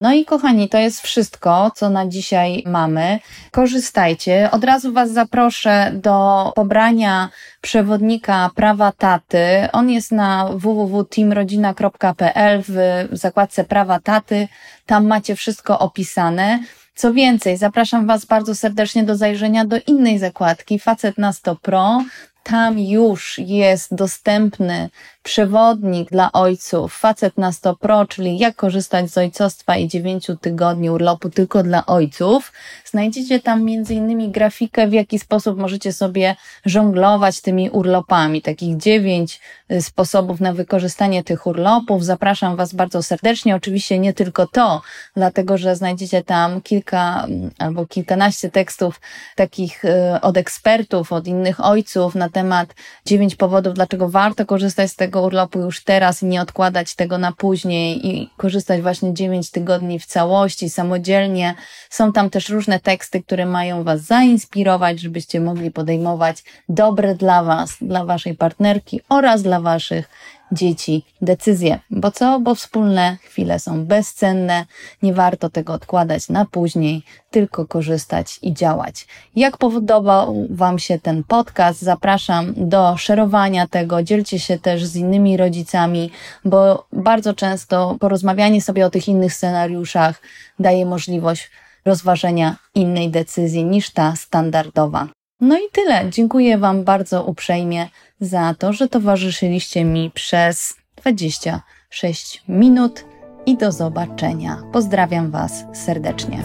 No 0.00 0.12
i 0.12 0.24
kochani, 0.24 0.68
to 0.68 0.78
jest 0.78 1.00
wszystko, 1.00 1.70
co 1.74 1.90
na 1.90 2.06
dzisiaj 2.06 2.62
mamy. 2.66 3.18
Korzystajcie. 3.50 4.50
Od 4.50 4.64
razu 4.64 4.92
Was 4.92 5.12
zaproszę 5.12 5.92
do 5.94 6.52
pobrania 6.54 7.28
przewodnika 7.60 8.50
prawa 8.54 8.92
taty. 8.92 9.68
On 9.72 9.90
jest 9.90 10.12
na 10.12 10.48
www.teamrodzina.pl 10.52 12.62
w 12.68 13.08
zakładce 13.12 13.64
prawa 13.64 14.00
taty. 14.00 14.48
Tam 14.86 15.06
macie 15.06 15.36
wszystko 15.36 15.78
opisane. 15.78 16.58
Co 16.94 17.12
więcej, 17.12 17.56
zapraszam 17.56 18.06
Was 18.06 18.24
bardzo 18.24 18.54
serdecznie 18.54 19.04
do 19.04 19.16
zajrzenia 19.16 19.64
do 19.64 19.76
innej 19.86 20.18
zakładki, 20.18 20.78
Facet 20.78 21.18
na 21.18 21.32
100 21.32 21.56
Pro. 21.56 22.02
Tam 22.42 22.78
już 22.78 23.38
jest 23.38 23.94
dostępny 23.94 24.90
przewodnik 25.26 26.10
dla 26.10 26.32
ojców, 26.32 26.98
facet 26.98 27.38
na 27.38 27.52
100 27.52 27.76
pro, 27.76 28.06
czyli 28.06 28.38
jak 28.38 28.56
korzystać 28.56 29.10
z 29.10 29.18
ojcostwa 29.18 29.76
i 29.76 29.88
9 29.88 30.30
tygodni 30.40 30.90
urlopu 30.90 31.30
tylko 31.30 31.62
dla 31.62 31.86
ojców. 31.86 32.52
Znajdziecie 32.84 33.40
tam 33.40 33.68
innymi 33.68 34.30
grafikę, 34.30 34.86
w 34.88 34.92
jaki 34.92 35.18
sposób 35.18 35.58
możecie 35.58 35.92
sobie 35.92 36.36
żonglować 36.64 37.40
tymi 37.40 37.70
urlopami. 37.70 38.42
Takich 38.42 38.76
9 38.76 39.40
y, 39.72 39.82
sposobów 39.82 40.40
na 40.40 40.52
wykorzystanie 40.52 41.24
tych 41.24 41.46
urlopów. 41.46 42.04
Zapraszam 42.04 42.56
Was 42.56 42.74
bardzo 42.74 43.02
serdecznie. 43.02 43.56
Oczywiście 43.56 43.98
nie 43.98 44.12
tylko 44.12 44.46
to, 44.46 44.82
dlatego 45.16 45.58
że 45.58 45.76
znajdziecie 45.76 46.22
tam 46.22 46.60
kilka 46.60 47.24
mm, 47.24 47.50
albo 47.58 47.86
kilkanaście 47.86 48.50
tekstów 48.50 49.00
takich 49.36 49.84
y, 49.84 50.20
od 50.22 50.36
ekspertów, 50.36 51.12
od 51.12 51.26
innych 51.26 51.64
ojców 51.64 52.14
na 52.14 52.28
temat 52.28 52.74
9 53.06 53.36
powodów, 53.36 53.74
dlaczego 53.74 54.08
warto 54.08 54.46
korzystać 54.46 54.90
z 54.90 54.96
tego 54.96 55.15
tego 55.16 55.26
urlopu 55.26 55.60
już 55.60 55.84
teraz 55.84 56.22
i 56.22 56.26
nie 56.26 56.42
odkładać 56.42 56.94
tego 56.94 57.18
na 57.18 57.32
później 57.32 58.06
i 58.06 58.30
korzystać 58.36 58.82
właśnie 58.82 59.14
9 59.14 59.50
tygodni 59.50 59.98
w 59.98 60.06
całości, 60.06 60.70
samodzielnie. 60.70 61.54
Są 61.90 62.12
tam 62.12 62.30
też 62.30 62.48
różne 62.48 62.80
teksty, 62.80 63.22
które 63.22 63.46
mają 63.46 63.84
Was 63.84 64.00
zainspirować, 64.00 65.00
żebyście 65.00 65.40
mogli 65.40 65.70
podejmować 65.70 66.44
dobre 66.68 67.14
dla 67.14 67.42
Was, 67.42 67.76
dla 67.80 68.04
Waszej 68.04 68.34
partnerki 68.34 69.00
oraz 69.08 69.42
dla 69.42 69.60
Waszych 69.60 70.08
dzieci 70.52 71.04
decyzje. 71.22 71.78
Bo 71.90 72.10
co? 72.10 72.40
Bo 72.40 72.54
wspólne 72.54 73.16
chwile 73.22 73.58
są 73.58 73.84
bezcenne, 73.84 74.66
nie 75.02 75.14
warto 75.14 75.50
tego 75.50 75.72
odkładać 75.72 76.28
na 76.28 76.44
później, 76.44 77.02
tylko 77.30 77.66
korzystać 77.66 78.38
i 78.42 78.54
działać. 78.54 79.06
Jak 79.36 79.56
podobał 79.56 80.46
Wam 80.50 80.78
się 80.78 80.98
ten 80.98 81.24
podcast? 81.24 81.82
Zapraszam 81.82 82.52
do 82.56 82.96
szerowania 82.96 83.66
tego, 83.66 84.02
dzielcie 84.02 84.38
się 84.38 84.58
też 84.58 84.84
z 84.84 84.96
innymi 84.96 85.36
rodzicami, 85.36 86.10
bo 86.44 86.86
bardzo 86.92 87.34
często 87.34 87.96
porozmawianie 88.00 88.62
sobie 88.62 88.86
o 88.86 88.90
tych 88.90 89.08
innych 89.08 89.34
scenariuszach 89.34 90.22
daje 90.58 90.86
możliwość 90.86 91.50
rozważenia 91.84 92.56
innej 92.74 93.10
decyzji 93.10 93.64
niż 93.64 93.90
ta 93.90 94.16
standardowa. 94.16 95.08
No 95.40 95.56
i 95.56 95.70
tyle. 95.72 96.10
Dziękuję 96.10 96.58
Wam 96.58 96.84
bardzo 96.84 97.24
uprzejmie 97.24 97.88
za 98.20 98.54
to, 98.58 98.72
że 98.72 98.88
towarzyszyliście 98.88 99.84
mi 99.84 100.10
przez 100.14 100.76
26 100.96 102.44
minut 102.48 103.04
i 103.46 103.56
do 103.56 103.72
zobaczenia. 103.72 104.56
Pozdrawiam 104.72 105.30
Was 105.30 105.64
serdecznie. 105.72 106.38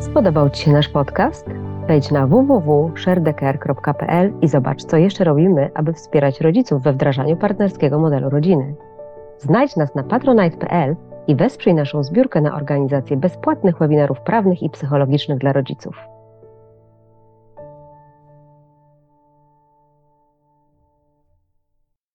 Spodobał 0.00 0.50
Ci 0.50 0.62
się 0.62 0.72
nasz 0.72 0.88
podcast? 0.88 1.46
Wejdź 1.88 2.10
na 2.10 2.26
www.sharedecare.pl 2.26 4.32
i 4.42 4.48
zobacz, 4.48 4.84
co 4.84 4.96
jeszcze 4.96 5.24
robimy, 5.24 5.70
aby 5.74 5.92
wspierać 5.92 6.40
rodziców 6.40 6.82
we 6.82 6.92
wdrażaniu 6.92 7.36
partnerskiego 7.36 7.98
modelu 7.98 8.30
rodziny. 8.30 8.74
Znajdź 9.38 9.76
nas 9.76 9.94
na 9.94 10.02
patronite.pl 10.02 10.96
i 11.26 11.36
wesprzyj 11.36 11.74
naszą 11.74 12.04
zbiórkę 12.04 12.40
na 12.40 12.54
organizację 12.54 13.16
bezpłatnych 13.16 13.78
webinarów 13.78 14.20
prawnych 14.20 14.62
i 14.62 14.70
psychologicznych 14.70 15.38
dla 15.38 15.52
rodziców. 15.52 16.11